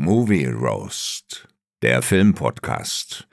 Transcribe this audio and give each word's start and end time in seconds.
Movie 0.00 0.46
Roast, 0.46 1.48
der 1.82 2.02
Filmpodcast 2.02 3.26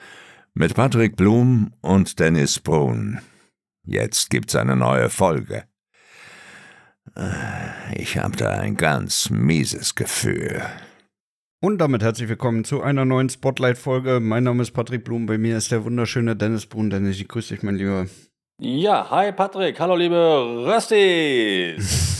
mit 0.55 0.73
Patrick 0.73 1.15
Blum 1.15 1.71
und 1.81 2.19
Dennis 2.19 2.59
Brun. 2.59 3.19
Jetzt 3.83 4.31
gibt's 4.31 4.55
eine 4.55 4.75
neue 4.75 5.12
Folge. 5.12 5.65
Äh, 7.15 8.01
ich 8.01 8.17
hab 8.17 8.36
da 8.38 8.49
ein 8.49 8.78
ganz 8.78 9.29
mieses 9.29 9.93
Gefühl. 9.93 10.63
Und 11.62 11.78
damit 11.78 12.01
herzlich 12.01 12.29
willkommen 12.29 12.63
zu 12.63 12.82
einer 12.82 13.06
neuen 13.06 13.29
Spotlight-Folge. 13.29 14.20
Mein 14.20 14.46
Name 14.46 14.63
ist 14.63 14.72
Patrick 14.72 15.06
Blum, 15.06 15.28
bei 15.28 15.38
mir 15.38 15.58
ist 15.58 15.72
der 15.72 15.86
wunderschöne 15.86 16.36
Dennis 16.36 16.66
Brun. 16.66 16.90
Dennis, 16.90 17.20
ich 17.20 17.27
grüße 17.27 17.54
dich, 17.54 17.62
mein 17.62 17.76
Lieber. 17.76 18.08
Ja, 18.59 19.08
hi 19.12 19.32
Patrick, 19.34 19.80
hallo 19.80 19.95
liebe 19.95 20.66
Röstis. 20.66 22.13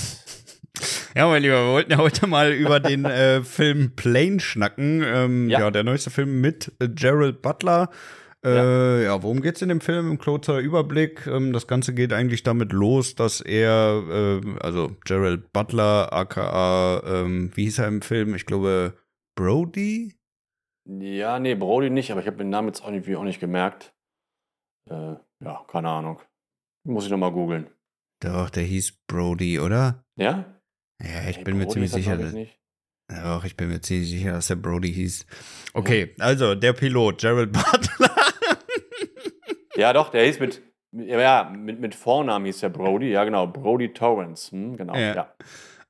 Ja, 1.18 1.30
mein 1.30 1.44
Lieber, 1.44 1.66
wir 1.66 1.72
wollten 1.72 1.92
ja 1.92 1.98
heute 1.98 2.28
mal 2.28 2.52
über 2.52 2.82
den 2.82 3.06
äh, 3.06 3.42
Film 3.42 3.96
Plane 3.96 4.42
schnacken. 4.42 5.02
Ähm, 5.02 5.50
ja. 5.50 5.62
ja. 5.62 5.72
der 5.72 5.86
neueste 5.86 6.10
Film 6.10 6.42
mit 6.42 6.74
äh, 6.80 6.90
Gerald 6.90 7.42
Butler. 7.42 7.90
Äh, 8.44 8.54
ja. 8.54 9.02
ja. 9.04 9.24
worum 9.24 9.42
geht's 9.42 9.62
in 9.62 9.70
dem 9.70 9.80
Film? 9.80 10.12
Im 10.12 10.18
kurzer 10.18 10.60
Überblick. 10.60 11.26
Ähm, 11.26 11.54
das 11.54 11.68
Ganze 11.68 11.94
geht 11.94 12.12
eigentlich 12.12 12.44
damit 12.44 12.74
los, 12.74 13.16
dass 13.16 13.40
er, 13.40 14.04
äh, 14.10 14.42
also 14.60 14.92
Gerald 15.06 15.54
Butler, 15.54 16.12
aka, 16.12 17.02
ähm, 17.06 17.50
wie 17.56 17.64
hieß 17.64 17.80
er 17.80 17.88
im 17.88 18.02
Film? 18.02 18.36
Ich 18.36 18.46
glaube, 18.46 18.98
Brody? 19.36 20.16
Ja, 20.86 21.40
nee, 21.40 21.56
Brody 21.56 21.92
nicht, 21.92 22.12
aber 22.12 22.20
ich 22.20 22.28
habe 22.28 22.38
den 22.38 22.50
Namen 22.50 22.68
jetzt 22.68 22.84
irgendwie 22.84 23.16
auch 23.16 23.24
nicht 23.24 23.40
gemerkt. 23.40 23.94
Äh, 24.90 25.16
ja, 25.40 25.64
keine 25.70 25.90
Ahnung. 25.90 26.20
Muss 26.84 27.06
ich 27.06 27.12
nochmal 27.12 27.32
googeln. 27.32 27.68
Doch, 28.20 28.50
der 28.50 28.64
hieß 28.64 28.98
Brody, 29.08 29.62
oder? 29.62 30.04
Ja? 30.18 30.55
Ja, 31.02 31.30
ich 31.30 31.38
hey, 31.38 31.44
bin 31.44 31.56
Brody 31.56 31.66
mir 31.66 31.68
ziemlich 31.70 31.92
sicher. 31.92 32.18
Dass, 32.18 32.34
ja, 33.12 33.44
ich 33.44 33.58
bin 33.58 33.68
mir 33.68 33.82
ziemlich 33.82 34.10
sicher, 34.10 34.32
dass 34.32 34.48
der 34.48 34.56
Brody 34.56 34.94
hieß. 34.94 35.26
Okay, 35.74 36.14
ja. 36.18 36.26
also 36.26 36.56
der 36.56 36.74
Pilot, 36.74 37.20
Gerald 37.20 37.52
Butler. 37.52 38.16
ja, 39.76 39.94
doch, 39.94 40.10
der 40.10 40.26
hieß 40.26 40.40
mit, 40.40 40.62
ja, 40.92 41.52
mit, 41.56 41.80
mit 41.80 41.96
Vornamen 41.96 42.46
hieß 42.46 42.60
der 42.62 42.70
Brody, 42.70 43.12
ja 43.12 43.24
genau, 43.24 43.48
Brody 43.48 43.94
Torrance, 43.94 44.52
hm, 44.52 44.78
genau, 44.78 44.96
ja. 44.96 45.16
ja. 45.16 45.34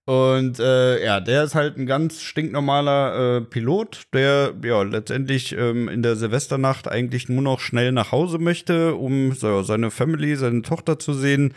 Und 0.05 0.59
äh, 0.59 1.03
ja, 1.03 1.19
der 1.19 1.43
ist 1.43 1.55
halt 1.55 1.77
ein 1.77 1.87
ganz 1.87 2.21
stinknormaler 2.21 3.37
äh, 3.37 3.41
Pilot, 3.41 4.03
der 4.13 4.53
ja 4.63 4.83
letztendlich 4.83 5.57
ähm, 5.57 5.89
in 5.89 6.03
der 6.03 6.15
Silvesternacht 6.15 6.87
eigentlich 6.87 7.27
nur 7.27 7.41
noch 7.41 7.59
schnell 7.59 7.91
nach 7.91 8.11
Hause 8.11 8.37
möchte, 8.37 8.93
um 8.93 9.31
so, 9.31 9.63
seine 9.63 9.89
Family, 9.89 10.35
seine 10.35 10.61
Tochter 10.61 10.99
zu 10.99 11.13
sehen 11.13 11.55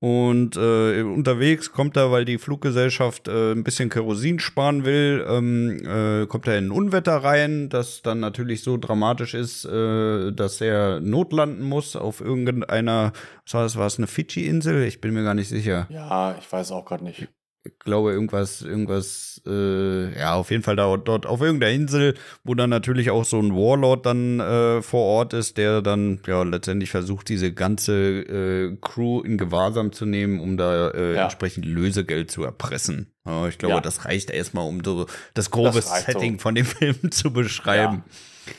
und 0.00 0.56
äh, 0.56 1.02
unterwegs 1.02 1.72
kommt 1.72 1.96
er, 1.96 2.12
weil 2.12 2.24
die 2.24 2.38
Fluggesellschaft 2.38 3.26
äh, 3.26 3.52
ein 3.52 3.64
bisschen 3.64 3.88
Kerosin 3.88 4.38
sparen 4.38 4.84
will, 4.84 5.26
ähm, 5.28 5.80
äh, 5.84 6.26
kommt 6.26 6.46
er 6.46 6.58
in 6.58 6.66
ein 6.66 6.70
Unwetter 6.70 7.16
rein, 7.16 7.68
das 7.68 8.02
dann 8.02 8.20
natürlich 8.20 8.62
so 8.62 8.76
dramatisch 8.76 9.34
ist, 9.34 9.64
äh, 9.64 10.32
dass 10.32 10.60
er 10.60 11.00
notlanden 11.00 11.64
muss 11.64 11.96
auf 11.96 12.20
irgendeiner, 12.20 13.12
was 13.44 13.54
war 13.54 13.62
das, 13.62 13.76
war 13.76 13.86
es 13.86 13.98
eine 13.98 14.06
Fidschi-Insel? 14.06 14.84
Ich 14.84 15.00
bin 15.00 15.14
mir 15.14 15.24
gar 15.24 15.34
nicht 15.34 15.48
sicher. 15.48 15.86
Ja, 15.90 16.36
ich 16.38 16.50
weiß 16.50 16.70
auch 16.72 16.84
gerade 16.84 17.04
nicht 17.04 17.28
glaube, 17.78 18.12
irgendwas, 18.12 18.62
irgendwas, 18.62 19.40
äh, 19.46 20.18
ja, 20.18 20.34
auf 20.34 20.50
jeden 20.50 20.62
Fall 20.62 20.76
da, 20.76 20.96
dort 20.96 21.26
auf 21.26 21.40
irgendeiner 21.40 21.72
Insel, 21.72 22.14
wo 22.44 22.54
dann 22.54 22.70
natürlich 22.70 23.10
auch 23.10 23.24
so 23.24 23.38
ein 23.38 23.54
Warlord 23.54 24.06
dann 24.06 24.40
äh, 24.40 24.82
vor 24.82 25.04
Ort 25.04 25.32
ist, 25.32 25.56
der 25.56 25.82
dann 25.82 26.20
ja 26.26 26.42
letztendlich 26.42 26.90
versucht, 26.90 27.28
diese 27.28 27.52
ganze 27.52 27.94
äh, 27.94 28.76
Crew 28.80 29.20
in 29.22 29.38
Gewahrsam 29.38 29.92
zu 29.92 30.06
nehmen, 30.06 30.40
um 30.40 30.56
da 30.56 30.90
äh, 30.90 31.14
ja. 31.14 31.24
entsprechend 31.24 31.64
Lösegeld 31.64 32.30
zu 32.30 32.44
erpressen. 32.44 33.12
Ja, 33.26 33.46
ich 33.48 33.58
glaube, 33.58 33.76
ja. 33.76 33.80
das 33.80 34.04
reicht 34.04 34.30
erstmal, 34.30 34.66
um 34.66 34.82
so 34.82 35.06
das 35.34 35.50
grobe 35.50 35.76
das 35.76 36.04
Setting 36.04 36.34
so. 36.34 36.42
von 36.42 36.54
dem 36.54 36.64
Film 36.66 37.10
zu 37.10 37.32
beschreiben. 37.32 38.04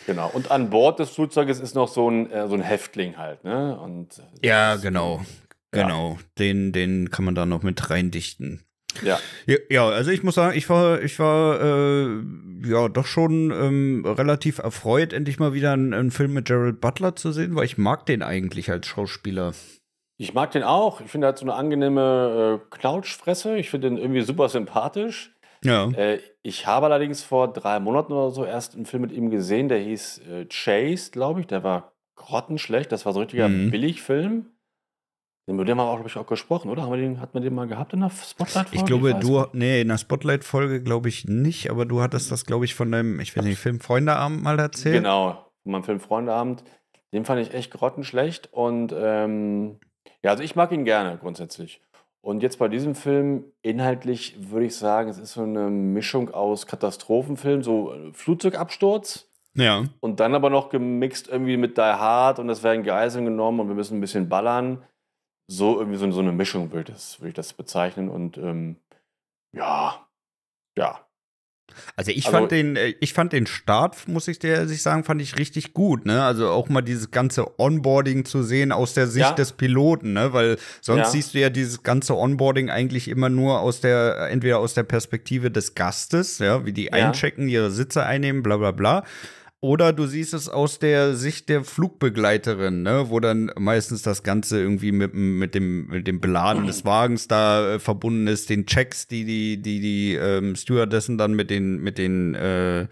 Genau. 0.06 0.30
Und 0.30 0.52
an 0.52 0.70
Bord 0.70 1.00
des 1.00 1.10
Flugzeuges 1.10 1.60
ist 1.60 1.74
noch 1.74 1.88
so 1.88 2.10
ein, 2.10 2.30
äh, 2.32 2.48
so 2.48 2.54
ein 2.54 2.62
Häftling 2.62 3.18
halt, 3.18 3.44
ne? 3.44 3.80
Und, 3.80 4.22
ja, 4.44 4.76
genau. 4.76 5.22
Genau, 5.72 6.18
den, 6.40 6.72
den 6.72 7.12
kann 7.12 7.26
man 7.26 7.36
da 7.36 7.46
noch 7.46 7.62
mit 7.62 7.90
reindichten. 7.90 8.64
Ja. 9.04 9.20
ja. 9.70 9.88
also 9.88 10.12
ich 10.12 10.24
muss 10.24 10.36
sagen, 10.36 10.58
ich 10.58 10.70
war, 10.70 11.02
ich 11.02 11.20
war 11.20 11.62
äh, 11.62 12.22
ja 12.66 12.88
doch 12.88 13.06
schon 13.06 13.52
ähm, 13.52 14.06
relativ 14.06 14.60
erfreut, 14.60 15.14
endlich 15.14 15.40
mal 15.40 15.54
wieder 15.54 15.74
einen, 15.74 15.94
einen, 15.94 16.12
Film 16.12 16.34
mit 16.34 16.46
Gerald 16.46 16.82
Butler 16.82 17.16
zu 17.16 17.32
sehen, 17.32 17.56
weil 17.56 17.66
ich 17.66 17.78
mag 17.78 18.06
den 18.06 18.22
eigentlich 18.22 18.70
als 18.70 18.88
Schauspieler. 18.88 19.54
Ich 20.18 20.34
mag 20.34 20.52
den 20.52 20.64
auch. 20.64 21.00
Ich 21.02 21.10
finde, 21.10 21.28
er 21.28 21.30
hat 21.30 21.38
so 21.38 21.46
eine 21.46 21.54
angenehme 21.54 22.60
äh, 22.62 22.76
Knautschfresse. 22.76 23.58
Ich 23.58 23.70
finde 23.70 23.90
den 23.90 23.98
irgendwie 23.98 24.22
super 24.22 24.50
sympathisch. 24.50 25.34
Ja. 25.64 25.90
Äh, 25.92 26.20
ich 26.42 26.68
habe 26.68 26.88
allerdings 26.88 27.24
vor 27.24 27.52
drei 27.52 27.80
Monaten 27.80 28.14
oder 28.14 28.32
so 28.32 28.46
erst 28.46 28.76
einen 28.76 28.86
Film 28.86 29.02
mit 29.02 29.12
ihm 29.12 29.30
gesehen, 29.30 29.70
der 29.70 29.80
hieß 29.80 30.22
äh, 30.30 30.46
Chase, 30.46 31.12
glaube 31.12 31.42
ich. 31.42 31.48
Der 31.48 31.64
war 31.64 31.94
grottenschlecht. 32.16 32.92
Das 32.92 33.06
war 33.06 33.14
so 33.14 33.20
ein 33.20 33.24
richtiger 33.24 33.50
mhm. 33.50 33.72
Billigfilm. 33.72 34.48
Über 35.56 35.66
den 35.66 35.78
haben 35.78 35.86
wir 35.86 35.90
auch, 35.90 35.96
glaube 35.96 36.10
ich, 36.10 36.18
auch 36.18 36.28
gesprochen, 36.28 36.70
oder? 36.70 36.84
Haben 36.84 36.92
wir 36.92 36.98
den, 36.98 37.20
hat 37.20 37.34
man 37.34 37.44
den 37.44 37.56
mal 37.56 37.68
gehabt 37.68 37.94
in 37.94 38.02
der 38.02 38.10
Spotlight-Folge? 38.10 38.78
Ich 38.78 38.86
glaube, 38.86 39.12
ich 39.12 39.16
du, 39.18 39.46
nee, 39.54 39.82
in 39.82 39.88
der 39.88 39.98
Spotlight-Folge 39.98 40.82
glaube 40.82 41.10
ich 41.10 41.26
nicht, 41.26 41.70
aber 41.70 41.86
du 41.86 42.02
hattest 42.02 42.32
das, 42.32 42.46
glaube 42.46 42.66
ich, 42.66 42.76
von 42.76 42.92
deinem, 42.92 43.20
ich 43.20 43.36
weiß 43.36 43.44
nicht, 43.44 43.60
Film 43.60 43.80
Freundeabend 43.80 44.44
mal 44.44 44.60
erzählt. 44.60 44.96
Genau, 44.96 45.46
von 45.64 45.72
meinem 45.72 45.84
Film 45.84 46.00
Freundeabend. 46.00 46.64
Den 47.12 47.26
fand 47.26 47.42
ich 47.42 47.54
echt 47.54 47.72
grottenschlecht 47.72 48.50
und 48.52 48.94
ähm, 48.96 49.80
ja, 50.24 50.32
also 50.32 50.44
ich 50.44 50.56
mag 50.56 50.72
ihn 50.72 50.86
gerne 50.86 51.18
grundsätzlich. 51.18 51.82
Und 52.22 52.44
jetzt 52.44 52.60
bei 52.60 52.68
diesem 52.68 52.96
Film, 52.96 53.46
inhaltlich 53.62 54.36
würde 54.52 54.66
ich 54.66 54.76
sagen, 54.76 55.10
es 55.10 55.18
ist 55.18 55.34
so 55.34 55.42
eine 55.42 55.70
Mischung 55.70 56.32
aus 56.32 56.68
Katastrophenfilm, 56.68 57.64
so 57.64 57.94
äh, 57.94 58.14
Flugzeugabsturz. 58.14 59.30
Ja. 59.56 59.86
Und 60.00 60.20
dann 60.20 60.36
aber 60.36 60.50
noch 60.50 60.70
gemixt 60.70 61.28
irgendwie 61.28 61.58
mit 61.58 61.78
Die 61.78 61.82
Hard 61.82 62.40
und 62.40 62.50
es 62.50 62.62
werden 62.62 62.84
Geiseln 62.84 63.26
genommen 63.26 63.62
und 63.62 63.68
wir 63.68 63.76
müssen 63.76 63.98
ein 63.98 64.02
bisschen 64.02 64.30
ballern 64.30 64.84
so 65.50 65.80
irgendwie 65.80 65.98
so, 65.98 66.10
so 66.12 66.20
eine 66.20 66.32
Mischung 66.32 66.72
würde 66.72 66.94
ich, 66.96 67.20
würd 67.20 67.30
ich 67.30 67.36
das 67.36 67.54
bezeichnen. 67.54 68.10
Und 68.10 68.38
ähm, 68.38 68.76
ja, 69.52 70.06
ja. 70.78 71.06
Also 71.96 72.12
ich 72.12 72.26
also, 72.28 72.38
fand 72.38 72.52
den, 72.52 72.76
äh, 72.76 72.94
ich 73.00 73.14
fand 73.14 73.34
den 73.34 73.46
Start, 73.46 74.08
muss 74.08 74.28
ich 74.28 74.40
dir 74.40 74.54
ehrlich 74.54 74.82
sagen, 74.82 75.04
fand 75.04 75.22
ich 75.22 75.38
richtig 75.38 75.74
gut, 75.74 76.06
ne? 76.06 76.24
Also 76.24 76.50
auch 76.50 76.70
mal 76.70 76.82
dieses 76.82 77.12
ganze 77.12 77.60
Onboarding 77.60 78.26
zu 78.26 78.44
sehen 78.44 78.72
aus 78.72 78.94
der 78.94 79.08
Sicht 79.08 79.26
ja. 79.26 79.34
des 79.34 79.54
Piloten, 79.54 80.14
ne? 80.14 80.34
Weil 80.34 80.58
sonst 80.82 81.00
ja. 81.00 81.10
siehst 81.10 81.34
du 81.34 81.40
ja 81.40 81.50
dieses 81.50 81.84
ganze 81.84 82.16
Onboarding 82.16 82.70
eigentlich 82.70 83.08
immer 83.08 83.30
nur 83.30 83.60
aus 83.60 83.82
der, 83.82 84.30
entweder 84.32 84.60
aus 84.60 84.74
der 84.74 84.84
Perspektive 84.84 85.52
des 85.52 85.76
Gastes, 85.76 86.40
ja, 86.40 86.66
wie 86.66 86.74
die 86.74 86.86
ja. 86.86 86.92
einchecken, 86.94 87.48
ihre 87.48 87.72
Sitze 87.72 88.06
einnehmen, 88.06 88.44
bla 88.44 88.58
bla 88.58 88.72
bla. 88.72 89.04
Oder 89.62 89.92
du 89.92 90.06
siehst 90.06 90.34
es 90.34 90.48
aus 90.48 90.80
der 90.80 91.16
Sicht 91.16 91.50
der 91.50 91.66
Flugbegleiterin, 91.66 92.82
ne, 92.82 93.10
wo 93.10 93.20
dann 93.20 93.52
meistens 93.58 94.02
das 94.04 94.24
Ganze 94.24 94.58
irgendwie 94.58 94.94
mit, 94.94 95.14
mit 95.14 95.54
dem 95.54 95.88
mit 95.88 96.08
dem 96.08 96.22
Beladen 96.22 96.66
des 96.66 96.86
Wagens 96.86 97.28
da 97.28 97.74
äh, 97.74 97.80
verbunden 97.80 98.28
ist, 98.28 98.50
den 98.50 98.66
Checks, 98.66 99.08
die 99.08 99.26
die 99.26 99.62
die 99.62 99.82
die 99.82 100.16
ähm, 100.16 100.56
Stewardessen 100.56 101.18
dann 101.18 101.34
mit 101.34 101.50
den 101.50 101.82
mit 101.82 101.98
den 101.98 102.36
äh, 102.36 102.88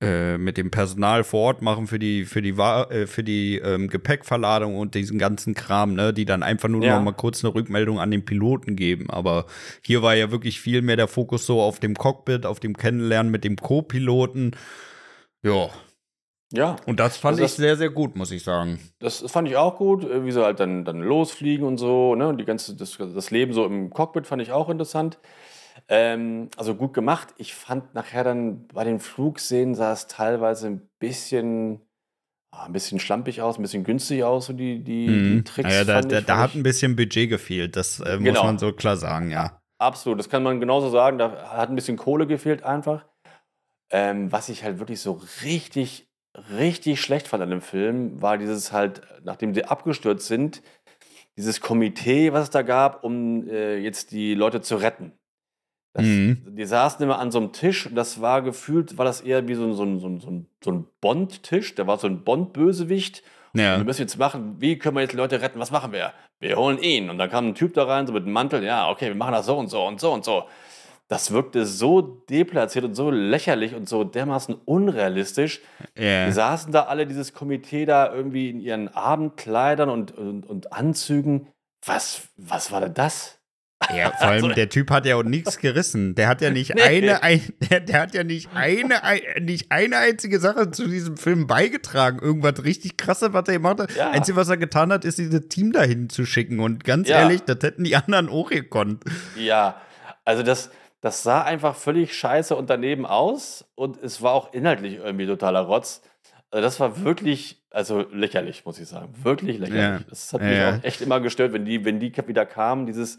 äh, 0.00 0.38
mit 0.38 0.56
dem 0.56 0.70
Personal 0.70 1.24
vor 1.24 1.40
Ort 1.40 1.62
machen 1.62 1.88
für 1.88 1.98
die 1.98 2.24
für 2.26 2.42
die 2.42 2.50
äh, 2.50 3.06
für 3.08 3.24
die 3.24 3.58
ähm, 3.58 3.88
Gepäckverladung 3.88 4.76
und 4.76 4.94
diesen 4.94 5.18
ganzen 5.18 5.54
Kram, 5.54 5.94
ne, 5.94 6.12
die 6.12 6.26
dann 6.26 6.44
einfach 6.44 6.68
nur 6.68 6.84
ja. 6.84 6.96
noch 6.96 7.04
mal 7.04 7.12
kurz 7.12 7.44
eine 7.44 7.54
Rückmeldung 7.54 7.98
an 7.98 8.12
den 8.12 8.24
Piloten 8.24 8.76
geben. 8.76 9.10
Aber 9.10 9.46
hier 9.82 10.02
war 10.02 10.14
ja 10.14 10.30
wirklich 10.30 10.60
viel 10.60 10.82
mehr 10.82 10.96
der 10.96 11.08
Fokus 11.08 11.46
so 11.46 11.60
auf 11.60 11.80
dem 11.80 11.94
Cockpit, 11.94 12.46
auf 12.46 12.60
dem 12.60 12.76
Kennenlernen 12.76 13.32
mit 13.32 13.44
dem 13.44 13.56
Co-Piloten. 13.56 14.52
Ja, 15.42 15.70
ja. 16.56 16.76
Und 16.86 17.00
das 17.00 17.16
fand 17.16 17.34
also 17.34 17.42
das, 17.42 17.52
ich 17.52 17.56
sehr, 17.58 17.76
sehr 17.76 17.90
gut, 17.90 18.16
muss 18.16 18.30
ich 18.30 18.42
sagen. 18.42 18.78
Das 18.98 19.20
fand 19.30 19.48
ich 19.48 19.56
auch 19.56 19.76
gut, 19.76 20.04
äh, 20.04 20.24
wie 20.24 20.32
sie 20.32 20.42
halt 20.42 20.60
dann, 20.60 20.84
dann 20.84 21.00
losfliegen 21.00 21.66
und 21.66 21.78
so, 21.78 22.14
ne? 22.14 22.28
Und 22.28 22.38
die 22.38 22.44
ganze, 22.44 22.76
das, 22.76 22.96
das 22.96 23.30
Leben 23.30 23.52
so 23.52 23.64
im 23.64 23.90
Cockpit 23.90 24.26
fand 24.26 24.42
ich 24.42 24.52
auch 24.52 24.68
interessant. 24.68 25.18
Ähm, 25.88 26.48
also 26.56 26.74
gut 26.74 26.94
gemacht. 26.94 27.34
Ich 27.36 27.54
fand 27.54 27.94
nachher 27.94 28.24
dann 28.24 28.66
bei 28.68 28.84
den 28.84 29.00
Flugszenen 29.00 29.74
sah 29.74 29.92
es 29.92 30.06
teilweise 30.06 30.68
ein 30.68 30.88
bisschen, 30.98 31.80
ah, 32.52 32.66
ein 32.66 32.72
bisschen 32.72 33.00
schlampig 33.00 33.42
aus, 33.42 33.58
ein 33.58 33.62
bisschen 33.62 33.84
günstig 33.84 34.24
aus, 34.24 34.46
so 34.46 34.52
die, 34.52 34.82
die, 34.82 35.08
mhm. 35.08 35.36
die 35.36 35.44
Tricks. 35.44 35.68
Naja, 35.68 35.84
da, 35.84 36.00
da, 36.00 36.20
da 36.20 36.38
hat 36.38 36.54
ein 36.54 36.62
bisschen 36.62 36.96
Budget 36.96 37.28
gefehlt, 37.28 37.76
das 37.76 38.00
äh, 38.00 38.16
muss 38.16 38.24
genau. 38.24 38.44
man 38.44 38.58
so 38.58 38.72
klar 38.72 38.96
sagen, 38.96 39.30
ja. 39.30 39.60
Absolut, 39.78 40.18
das 40.18 40.30
kann 40.30 40.42
man 40.42 40.60
genauso 40.60 40.88
sagen. 40.88 41.18
Da 41.18 41.50
hat 41.50 41.68
ein 41.68 41.74
bisschen 41.74 41.96
Kohle 41.96 42.26
gefehlt 42.26 42.62
einfach. 42.62 43.04
Ähm, 43.90 44.32
was 44.32 44.48
ich 44.48 44.64
halt 44.64 44.78
wirklich 44.78 45.00
so 45.00 45.20
richtig 45.42 46.08
richtig 46.56 47.00
schlecht 47.00 47.28
fand 47.28 47.42
an 47.42 47.50
dem 47.50 47.60
Film, 47.60 48.20
war 48.20 48.38
dieses 48.38 48.72
halt, 48.72 49.02
nachdem 49.24 49.54
sie 49.54 49.64
abgestürzt 49.64 50.26
sind, 50.26 50.62
dieses 51.36 51.60
Komitee, 51.60 52.32
was 52.32 52.44
es 52.44 52.50
da 52.50 52.62
gab, 52.62 53.04
um 53.04 53.48
äh, 53.48 53.76
jetzt 53.78 54.12
die 54.12 54.34
Leute 54.34 54.60
zu 54.60 54.76
retten. 54.76 55.12
Das, 55.92 56.04
mhm. 56.04 56.42
Die 56.56 56.64
saßen 56.64 57.02
immer 57.04 57.20
an 57.20 57.30
so 57.30 57.38
einem 57.38 57.52
Tisch 57.52 57.86
und 57.86 57.94
das 57.94 58.20
war 58.20 58.42
gefühlt, 58.42 58.98
war 58.98 59.04
das 59.04 59.20
eher 59.20 59.46
wie 59.46 59.54
so 59.54 59.64
ein, 59.64 59.74
so 59.74 59.84
ein, 59.84 60.00
so 60.00 60.08
ein, 60.08 60.46
so 60.62 60.72
ein 60.72 60.86
Bond-Tisch. 61.00 61.76
Da 61.76 61.86
war 61.86 61.98
so 61.98 62.08
ein 62.08 62.24
Bond-Bösewicht. 62.24 63.22
Ja. 63.54 63.74
Und 63.74 63.80
wir 63.80 63.84
müssen 63.84 64.02
jetzt 64.02 64.18
machen, 64.18 64.56
wie 64.58 64.76
können 64.76 64.96
wir 64.96 65.02
jetzt 65.02 65.12
die 65.12 65.16
Leute 65.16 65.40
retten? 65.40 65.60
Was 65.60 65.70
machen 65.70 65.92
wir? 65.92 66.12
Wir 66.40 66.56
holen 66.56 66.78
ihn. 66.78 67.10
Und 67.10 67.18
dann 67.18 67.30
kam 67.30 67.46
ein 67.46 67.54
Typ 67.54 67.74
da 67.74 67.84
rein, 67.84 68.08
so 68.08 68.12
mit 68.12 68.24
einem 68.24 68.32
Mantel. 68.32 68.64
Ja, 68.64 68.90
okay, 68.90 69.06
wir 69.06 69.14
machen 69.14 69.32
das 69.32 69.46
so 69.46 69.56
und 69.56 69.68
so 69.68 69.86
und 69.86 70.00
so 70.00 70.12
und 70.12 70.24
so. 70.24 70.44
Das 71.08 71.32
wirkte 71.32 71.66
so 71.66 72.00
deplatziert 72.00 72.84
und 72.84 72.94
so 72.94 73.10
lächerlich 73.10 73.74
und 73.74 73.88
so 73.88 74.04
dermaßen 74.04 74.54
unrealistisch. 74.64 75.60
Yeah. 75.98 76.26
Die 76.26 76.32
saßen 76.32 76.72
da 76.72 76.84
alle, 76.84 77.06
dieses 77.06 77.34
Komitee 77.34 77.84
da 77.84 78.12
irgendwie 78.12 78.48
in 78.50 78.60
ihren 78.60 78.88
Abendkleidern 78.88 79.90
und, 79.90 80.12
und, 80.12 80.46
und 80.46 80.72
Anzügen. 80.72 81.48
Was, 81.84 82.28
was 82.36 82.72
war 82.72 82.80
denn 82.80 82.94
das? 82.94 83.38
Ja, 83.94 84.12
vor 84.12 84.28
allem 84.28 84.44
also, 84.44 84.54
der 84.54 84.70
Typ 84.70 84.90
hat 84.90 85.04
ja 85.04 85.16
auch 85.16 85.22
nichts 85.22 85.58
gerissen. 85.58 86.14
Der 86.14 86.28
hat 86.28 86.40
ja 86.40 86.50
nicht 86.50 86.74
nee. 86.74 86.80
eine, 86.80 87.22
ein, 87.22 87.42
der, 87.70 87.80
der, 87.80 88.00
hat 88.00 88.14
ja 88.14 88.24
nicht 88.24 88.48
eine, 88.54 89.04
ein, 89.04 89.20
nicht 89.42 89.70
eine 89.70 89.98
einzige 89.98 90.40
Sache 90.40 90.70
zu 90.70 90.86
diesem 90.88 91.18
Film 91.18 91.46
beigetragen. 91.46 92.18
Irgendwas 92.20 92.64
richtig 92.64 92.96
krasses, 92.96 93.32
was 93.32 93.46
er 93.48 93.54
gemacht 93.54 93.80
hat. 93.80 93.94
Ja. 93.94 94.10
Einzige, 94.10 94.36
was 94.36 94.48
er 94.48 94.56
getan 94.56 94.92
hat, 94.92 95.04
ist 95.04 95.18
dieses 95.18 95.48
Team 95.48 95.72
dahin 95.72 96.08
zu 96.08 96.24
schicken. 96.24 96.60
Und 96.60 96.84
ganz 96.84 97.08
ja. 97.08 97.20
ehrlich, 97.20 97.42
das 97.42 97.58
hätten 97.62 97.84
die 97.84 97.94
anderen 97.94 98.30
auch 98.30 98.48
gekonnt. 98.48 99.04
Ja, 99.36 99.80
also 100.24 100.42
das, 100.42 100.70
das 101.04 101.22
sah 101.22 101.42
einfach 101.42 101.76
völlig 101.76 102.14
scheiße 102.14 102.56
und 102.56 102.70
daneben 102.70 103.04
aus. 103.04 103.66
Und 103.74 104.02
es 104.02 104.22
war 104.22 104.32
auch 104.32 104.54
inhaltlich 104.54 104.94
irgendwie 104.94 105.26
totaler 105.26 105.60
Rotz. 105.60 106.00
Also 106.50 106.62
das 106.62 106.80
war 106.80 107.04
wirklich, 107.04 107.62
also 107.68 108.06
lächerlich, 108.10 108.64
muss 108.64 108.78
ich 108.78 108.88
sagen. 108.88 109.12
Wirklich 109.22 109.58
lächerlich. 109.58 109.82
Ja. 109.82 110.00
Das 110.08 110.32
hat 110.32 110.40
mich 110.40 110.62
auch 110.62 110.82
echt 110.82 111.02
immer 111.02 111.20
gestört, 111.20 111.52
wenn 111.52 111.66
die, 111.66 111.84
wenn 111.84 112.00
die 112.00 112.10
wieder 112.26 112.46
kamen, 112.46 112.86
dieses 112.86 113.18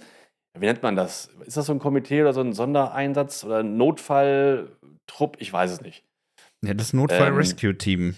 wie 0.57 0.65
nennt 0.65 0.81
man 0.83 0.95
das? 0.95 1.29
Ist 1.45 1.57
das 1.57 1.65
so 1.65 1.73
ein 1.73 1.79
Komitee 1.79 2.21
oder 2.21 2.33
so 2.33 2.39
ein 2.41 2.53
Sondereinsatz 2.53 3.43
oder 3.43 3.59
ein 3.59 3.77
Notfalltrupp? 3.77 5.35
Ich 5.39 5.51
weiß 5.51 5.69
es 5.69 5.81
nicht. 5.81 6.05
Ja, 6.63 6.73
das 6.73 6.93
Notfall-Rescue-Team. 6.93 8.01
Ähm, 8.01 8.15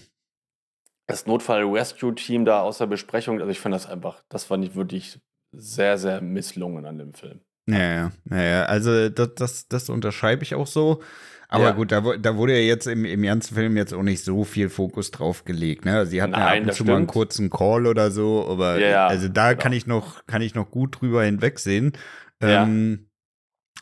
das 1.07 1.25
Notfall-Rescue-Team 1.25 2.45
da 2.45 2.61
aus 2.61 2.77
der 2.77 2.85
Besprechung, 2.85 3.39
also 3.39 3.49
ich 3.49 3.59
fand 3.59 3.73
das 3.73 3.87
einfach, 3.87 4.23
das 4.29 4.45
fand 4.45 4.63
ich 4.63 4.75
wirklich 4.75 5.19
sehr, 5.51 5.97
sehr 5.97 6.21
misslungen 6.21 6.85
an 6.85 6.99
dem 6.99 7.13
Film. 7.13 7.41
Ja, 7.67 8.11
ja, 8.29 8.41
ja, 8.43 8.63
also 8.63 9.09
das, 9.09 9.35
das, 9.35 9.67
das 9.67 9.89
unterschreibe 9.89 10.43
ich 10.43 10.55
auch 10.55 10.67
so. 10.67 11.01
Aber 11.49 11.65
ja. 11.65 11.71
gut, 11.71 11.91
da, 11.91 12.01
da, 12.01 12.35
wurde 12.35 12.53
ja 12.53 12.59
jetzt 12.59 12.87
im, 12.87 13.05
im 13.05 13.23
ganzen 13.23 13.55
Film 13.55 13.77
jetzt 13.77 13.93
auch 13.93 14.03
nicht 14.03 14.23
so 14.23 14.43
viel 14.43 14.69
Fokus 14.69 15.11
drauf 15.11 15.45
gelegt. 15.45 15.85
Ne? 15.85 16.05
Sie 16.05 16.21
hatten 16.21 16.31
Nein, 16.31 16.41
ja 16.41 16.47
ab 16.47 16.59
und 16.59 16.67
zu 16.67 16.73
stimmt. 16.75 16.89
mal 16.89 16.97
einen 16.97 17.07
kurzen 17.07 17.49
Call 17.49 17.87
oder 17.87 18.11
so, 18.11 18.45
aber 18.49 18.79
ja, 18.79 19.07
also 19.07 19.29
da 19.29 19.51
genau. 19.51 19.63
kann 19.63 19.73
ich 19.73 19.87
noch, 19.87 20.25
kann 20.25 20.41
ich 20.41 20.55
noch 20.55 20.69
gut 20.69 20.99
drüber 20.99 21.23
hinwegsehen. 21.23 21.93
Ja. 22.41 22.63
Ähm, 22.63 23.09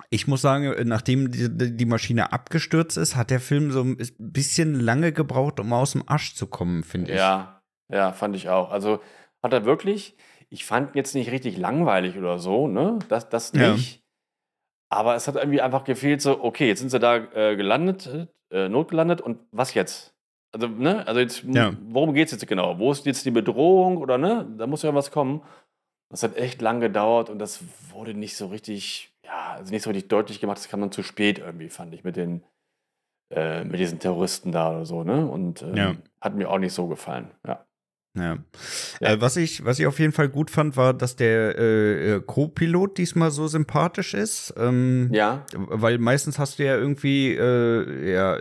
ich 0.09 0.27
muss 0.27 0.41
sagen, 0.41 0.75
nachdem 0.87 1.31
die, 1.31 1.49
die, 1.75 1.85
Maschine 1.85 2.33
abgestürzt 2.33 2.97
ist, 2.97 3.15
hat 3.15 3.31
der 3.31 3.39
Film 3.39 3.71
so 3.71 3.81
ein 3.81 3.97
bisschen 4.19 4.79
lange 4.79 5.11
gebraucht, 5.11 5.59
um 5.59 5.71
aus 5.73 5.93
dem 5.93 6.03
Asch 6.05 6.35
zu 6.35 6.47
kommen, 6.47 6.83
finde 6.83 7.11
ich. 7.11 7.17
Ja, 7.17 7.61
ja, 7.89 8.11
fand 8.11 8.35
ich 8.35 8.49
auch. 8.49 8.71
Also 8.71 8.99
hat 9.41 9.53
er 9.53 9.65
wirklich, 9.65 10.17
ich 10.55 10.63
fand 10.63 10.91
ihn 10.91 10.97
jetzt 10.97 11.15
nicht 11.15 11.31
richtig 11.31 11.57
langweilig 11.57 12.17
oder 12.17 12.39
so, 12.39 12.69
ne? 12.69 12.97
Das, 13.09 13.27
das 13.27 13.51
nicht. 13.51 13.95
Ja. 13.95 14.01
Aber 14.89 15.15
es 15.15 15.27
hat 15.27 15.35
irgendwie 15.35 15.59
einfach 15.59 15.83
gefehlt, 15.83 16.21
so, 16.21 16.41
okay, 16.41 16.69
jetzt 16.69 16.79
sind 16.79 16.91
sie 16.91 16.99
da 16.99 17.17
äh, 17.17 17.57
gelandet, 17.57 18.29
äh, 18.51 18.69
notgelandet 18.69 19.19
und 19.19 19.39
was 19.51 19.73
jetzt? 19.73 20.15
Also, 20.53 20.69
ne, 20.69 21.05
also 21.05 21.19
jetzt, 21.19 21.43
ja. 21.43 21.73
worum 21.89 22.13
geht 22.13 22.27
es 22.27 22.31
jetzt 22.31 22.47
genau? 22.47 22.79
Wo 22.79 22.89
ist 22.89 23.05
jetzt 23.05 23.25
die 23.25 23.31
Bedrohung 23.31 23.97
oder 23.97 24.17
ne? 24.17 24.47
Da 24.57 24.65
muss 24.65 24.83
ja 24.83 24.95
was 24.95 25.11
kommen. 25.11 25.41
Das 26.09 26.23
hat 26.23 26.37
echt 26.37 26.61
lang 26.61 26.79
gedauert 26.79 27.29
und 27.29 27.39
das 27.39 27.61
wurde 27.91 28.13
nicht 28.13 28.37
so 28.37 28.47
richtig, 28.47 29.11
ja, 29.25 29.55
also 29.57 29.73
nicht 29.73 29.83
so 29.83 29.89
richtig 29.89 30.07
deutlich 30.07 30.39
gemacht. 30.39 30.57
Das 30.57 30.69
kam 30.69 30.79
dann 30.79 30.93
zu 30.93 31.03
spät 31.03 31.39
irgendwie, 31.39 31.67
fand 31.67 31.93
ich, 31.93 32.05
mit 32.05 32.15
den, 32.15 32.43
äh, 33.29 33.65
mit 33.65 33.77
diesen 33.77 33.99
Terroristen 33.99 34.53
da 34.53 34.71
oder 34.71 34.85
so, 34.85 35.03
ne? 35.03 35.27
Und 35.27 35.63
ähm, 35.63 35.75
ja. 35.75 35.95
hat 36.21 36.35
mir 36.35 36.49
auch 36.49 36.59
nicht 36.59 36.73
so 36.73 36.87
gefallen, 36.87 37.31
ja. 37.45 37.65
Ja. 38.15 38.37
ja. 39.01 39.13
Äh, 39.13 39.21
was, 39.21 39.37
ich, 39.37 39.65
was 39.65 39.79
ich 39.79 39.87
auf 39.87 39.99
jeden 39.99 40.13
Fall 40.13 40.29
gut 40.29 40.49
fand, 40.49 40.77
war, 40.77 40.93
dass 40.93 41.15
der 41.15 41.57
äh, 41.57 42.15
äh 42.15 42.21
Co-Pilot 42.25 42.97
diesmal 42.97 43.31
so 43.31 43.47
sympathisch 43.47 44.13
ist. 44.13 44.53
Ähm, 44.57 45.09
ja. 45.11 45.45
Weil 45.53 45.97
meistens 45.97 46.39
hast 46.39 46.59
du 46.59 46.65
ja 46.65 46.77
irgendwie, 46.77 47.33
äh, 47.33 48.13
ja, 48.13 48.37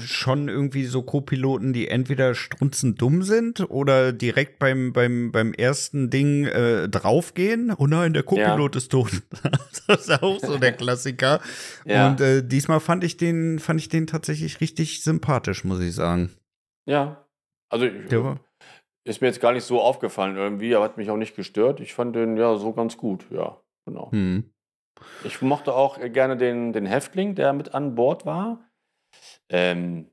schon 0.00 0.48
irgendwie 0.48 0.86
so 0.86 1.02
Co-Piloten, 1.02 1.72
die 1.72 1.88
entweder 1.88 2.34
strunzendumm 2.34 3.22
sind 3.22 3.68
oder 3.70 4.12
direkt 4.12 4.58
beim, 4.58 4.92
beim, 4.92 5.32
beim 5.32 5.52
ersten 5.52 6.10
Ding 6.10 6.46
äh, 6.46 6.88
draufgehen. 6.88 7.74
Oh 7.76 7.86
nein, 7.86 8.12
der 8.12 8.22
Co-Pilot 8.22 8.74
ja. 8.74 8.78
ist 8.78 8.90
tot. 8.90 9.22
das 9.86 10.08
ist 10.08 10.22
auch 10.22 10.40
so 10.40 10.58
der 10.58 10.72
Klassiker. 10.72 11.40
ja. 11.84 12.08
Und 12.08 12.20
äh, 12.20 12.46
diesmal 12.46 12.80
fand 12.80 13.04
ich 13.04 13.16
den, 13.16 13.58
fand 13.58 13.80
ich 13.80 13.88
den 13.88 14.06
tatsächlich 14.06 14.60
richtig 14.60 15.02
sympathisch, 15.02 15.64
muss 15.64 15.80
ich 15.80 15.94
sagen. 15.94 16.30
Ja. 16.86 17.26
Also 17.68 17.86
ich, 17.86 18.08
der 18.08 18.38
ist 19.04 19.20
mir 19.20 19.28
jetzt 19.28 19.40
gar 19.40 19.52
nicht 19.52 19.64
so 19.64 19.80
aufgefallen 19.80 20.36
irgendwie, 20.36 20.74
aber 20.74 20.84
hat 20.84 20.96
mich 20.96 21.10
auch 21.10 21.16
nicht 21.16 21.36
gestört. 21.36 21.80
Ich 21.80 21.94
fand 21.94 22.14
den 22.14 22.36
ja 22.36 22.56
so 22.56 22.72
ganz 22.72 22.96
gut, 22.96 23.26
ja, 23.30 23.56
genau. 23.84 24.10
Hm. 24.12 24.50
Ich 25.24 25.42
mochte 25.42 25.74
auch 25.74 25.98
gerne 26.00 26.36
den, 26.36 26.72
den 26.72 26.86
Häftling, 26.86 27.34
der 27.34 27.52
mit 27.52 27.74
an 27.74 27.94
Bord 27.94 28.24
war. 28.24 28.60
Ähm, 29.48 30.06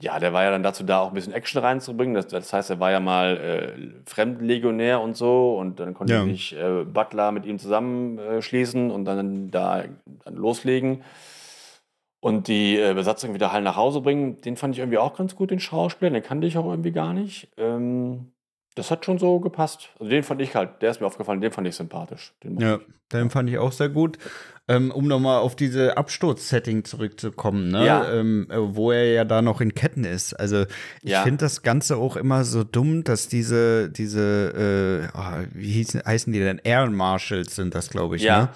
ja, 0.00 0.18
der 0.18 0.32
war 0.32 0.42
ja 0.42 0.50
dann 0.50 0.64
dazu 0.64 0.82
da, 0.82 1.00
auch 1.00 1.08
ein 1.08 1.14
bisschen 1.14 1.32
Action 1.32 1.62
reinzubringen. 1.62 2.14
Das, 2.14 2.26
das 2.26 2.52
heißt, 2.52 2.70
er 2.70 2.80
war 2.80 2.90
ja 2.90 2.98
mal 2.98 3.36
äh, 3.36 4.10
Fremdlegionär 4.10 5.00
und 5.00 5.16
so 5.16 5.56
und 5.56 5.78
dann 5.78 5.94
konnte 5.94 6.14
ja. 6.14 6.24
ich 6.24 6.56
äh, 6.56 6.84
Butler 6.84 7.30
mit 7.30 7.46
ihm 7.46 7.58
zusammenschließen 7.58 8.90
äh, 8.90 8.92
und 8.92 9.04
dann 9.04 9.50
da 9.50 9.84
dann 10.24 10.34
loslegen 10.34 11.04
und 12.22 12.46
die 12.46 12.78
äh, 12.78 12.94
Besatzung 12.94 13.34
wieder 13.34 13.52
heil 13.52 13.62
nach 13.62 13.76
Hause 13.76 14.00
bringen. 14.00 14.40
Den 14.40 14.56
fand 14.56 14.76
ich 14.76 14.78
irgendwie 14.78 14.98
auch 14.98 15.16
ganz 15.16 15.34
gut, 15.34 15.50
den 15.50 15.58
Schauspieler. 15.58 16.12
Den 16.12 16.22
kannte 16.22 16.46
ich 16.46 16.56
auch 16.56 16.70
irgendwie 16.70 16.92
gar 16.92 17.12
nicht. 17.12 17.48
Ähm, 17.56 18.32
das 18.76 18.92
hat 18.92 19.04
schon 19.04 19.18
so 19.18 19.40
gepasst. 19.40 19.90
Also 19.98 20.08
den 20.08 20.22
fand 20.22 20.40
ich 20.40 20.54
halt, 20.54 20.80
der 20.82 20.92
ist 20.92 21.00
mir 21.00 21.06
aufgefallen, 21.08 21.40
den 21.40 21.50
fand 21.50 21.66
ich 21.66 21.74
sympathisch. 21.74 22.32
Den 22.44 22.60
ja, 22.60 22.78
den 23.12 23.28
fand 23.28 23.50
ich 23.50 23.58
auch 23.58 23.72
sehr 23.72 23.88
gut. 23.88 24.18
Ähm, 24.68 24.92
um 24.92 25.08
nochmal 25.08 25.40
auf 25.40 25.56
diese 25.56 25.96
Absturz-Setting 25.96 26.84
zurückzukommen, 26.84 27.72
ne? 27.72 27.84
Ja. 27.84 28.08
Ähm, 28.12 28.46
äh, 28.48 28.56
wo 28.56 28.92
er 28.92 29.12
ja 29.12 29.24
da 29.24 29.42
noch 29.42 29.60
in 29.60 29.74
Ketten 29.74 30.04
ist. 30.04 30.32
Also 30.34 30.62
ich 31.02 31.10
ja. 31.10 31.22
finde 31.24 31.38
das 31.38 31.62
Ganze 31.62 31.96
auch 31.96 32.14
immer 32.14 32.44
so 32.44 32.62
dumm, 32.62 33.02
dass 33.02 33.26
diese, 33.26 33.90
diese, 33.90 35.08
äh, 35.12 35.18
oh, 35.18 35.44
wie 35.54 35.72
hießen, 35.72 36.02
heißen 36.06 36.32
die 36.32 36.38
denn? 36.38 36.60
Air 36.62 36.88
Marshals 36.88 37.56
sind 37.56 37.74
das, 37.74 37.90
glaube 37.90 38.14
ich, 38.14 38.22
ja. 38.22 38.42
ne? 38.42 38.48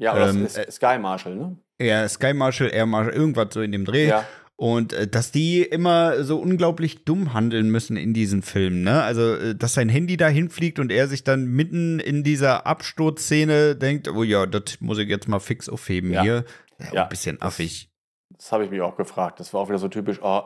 Ja, 0.00 0.14
oder 0.14 0.30
ähm, 0.30 0.48
Sky 0.48 0.98
Marshal, 0.98 1.36
ne? 1.36 1.56
Ja, 1.82 2.08
Sky 2.08 2.34
Marshal, 2.34 2.72
Air 2.72 2.86
Marshal, 2.86 3.12
irgendwas 3.12 3.48
so 3.52 3.60
in 3.60 3.72
dem 3.72 3.84
Dreh. 3.84 4.08
Ja. 4.08 4.26
Und 4.56 4.92
äh, 4.92 5.08
dass 5.08 5.32
die 5.32 5.62
immer 5.62 6.22
so 6.22 6.38
unglaublich 6.38 7.04
dumm 7.04 7.34
handeln 7.34 7.70
müssen 7.70 7.96
in 7.96 8.14
diesen 8.14 8.42
Filmen, 8.42 8.82
ne? 8.82 9.02
Also, 9.02 9.34
äh, 9.34 9.54
dass 9.56 9.74
sein 9.74 9.88
Handy 9.88 10.16
da 10.16 10.28
hinfliegt 10.28 10.78
und 10.78 10.92
er 10.92 11.08
sich 11.08 11.24
dann 11.24 11.46
mitten 11.46 11.98
in 11.98 12.22
dieser 12.22 12.66
Absturzszene 12.66 13.74
denkt, 13.74 14.08
oh 14.08 14.22
ja, 14.22 14.46
das 14.46 14.80
muss 14.80 14.98
ich 14.98 15.08
jetzt 15.08 15.26
mal 15.26 15.40
fix 15.40 15.68
aufheben 15.68 16.12
ja. 16.12 16.22
hier. 16.22 16.44
Ja, 16.78 16.86
ja. 16.92 17.02
Ein 17.02 17.08
bisschen 17.08 17.42
affig. 17.42 17.90
Das, 18.30 18.38
das 18.38 18.52
habe 18.52 18.64
ich 18.64 18.70
mich 18.70 18.80
auch 18.82 18.96
gefragt. 18.96 19.40
Das 19.40 19.52
war 19.52 19.60
auch 19.60 19.68
wieder 19.68 19.78
so 19.78 19.88
typisch, 19.88 20.20
oh, 20.22 20.42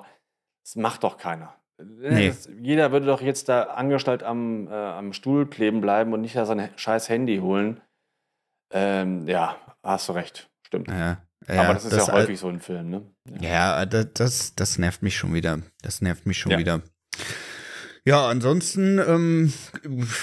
das 0.64 0.76
macht 0.76 1.04
doch 1.04 1.18
keiner. 1.18 1.54
Nee. 1.78 2.28
Das, 2.28 2.48
jeder 2.58 2.92
würde 2.92 3.06
doch 3.06 3.20
jetzt 3.20 3.48
da 3.48 3.64
angestellt 3.64 4.22
am, 4.22 4.66
äh, 4.68 4.72
am 4.72 5.12
Stuhl 5.12 5.46
kleben 5.46 5.80
bleiben 5.80 6.12
und 6.14 6.22
nicht 6.22 6.36
da 6.36 6.46
sein 6.46 6.70
scheiß 6.76 7.08
Handy 7.08 7.38
holen. 7.38 7.82
Ähm, 8.72 9.26
ja, 9.28 9.56
hast 9.82 10.08
du 10.08 10.12
recht. 10.12 10.48
Stimmt. 10.66 10.88
Ja. 10.88 11.18
Ja, 11.48 11.62
Aber 11.62 11.74
das 11.74 11.84
ist 11.84 11.92
das 11.92 12.06
ja 12.08 12.12
häufig 12.12 12.40
so 12.40 12.48
ein 12.48 12.60
Film, 12.60 12.90
ne? 12.90 13.02
Ja, 13.40 13.80
ja 13.80 13.86
das, 13.86 14.08
das, 14.14 14.54
das, 14.54 14.78
nervt 14.78 15.02
mich 15.02 15.16
schon 15.16 15.34
wieder. 15.34 15.60
Das 15.82 16.02
nervt 16.02 16.26
mich 16.26 16.38
schon 16.38 16.52
ja. 16.52 16.58
wieder. 16.58 16.82
Ja, 18.06 18.28
ansonsten, 18.28 19.00
ähm, 19.00 19.52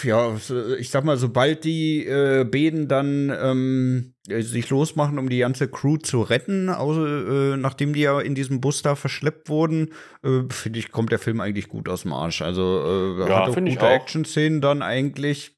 ja, 0.04 0.38
ich 0.80 0.90
sag 0.90 1.04
mal, 1.04 1.18
sobald 1.18 1.66
die 1.66 2.06
äh, 2.06 2.46
Beden 2.46 2.88
dann 2.88 3.30
ähm, 3.30 4.14
sich 4.26 4.70
losmachen, 4.70 5.20
um 5.20 5.28
die 5.28 5.40
ganze 5.40 5.68
Crew 5.68 5.98
zu 5.98 6.22
retten, 6.22 6.70
also, 6.70 7.06
äh, 7.06 7.58
nachdem 7.58 7.92
die 7.92 8.00
ja 8.00 8.22
in 8.22 8.36
diesem 8.36 8.62
Bus 8.62 8.84
da 8.84 8.96
verschleppt 8.96 9.50
wurden, 9.50 9.90
äh, 10.24 10.44
finde 10.50 10.80
ich, 10.80 10.92
kommt 10.92 11.12
der 11.12 11.20
Film 11.20 11.42
eigentlich 11.42 11.68
gut 11.68 11.90
aus 11.90 12.04
dem 12.04 12.14
Arsch. 12.14 12.42
Also 12.42 13.18
äh, 13.20 13.28
ja, 13.28 13.42
hat 13.42 13.50
auch 13.50 13.56
gute 13.56 13.90
Action-Szenen 13.90 14.62
dann 14.62 14.82
eigentlich. 14.82 15.58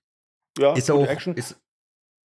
Ja, 0.58 0.74
ist 0.74 0.90
auch, 0.90 1.06
Action. 1.06 1.36
Ist, 1.36 1.62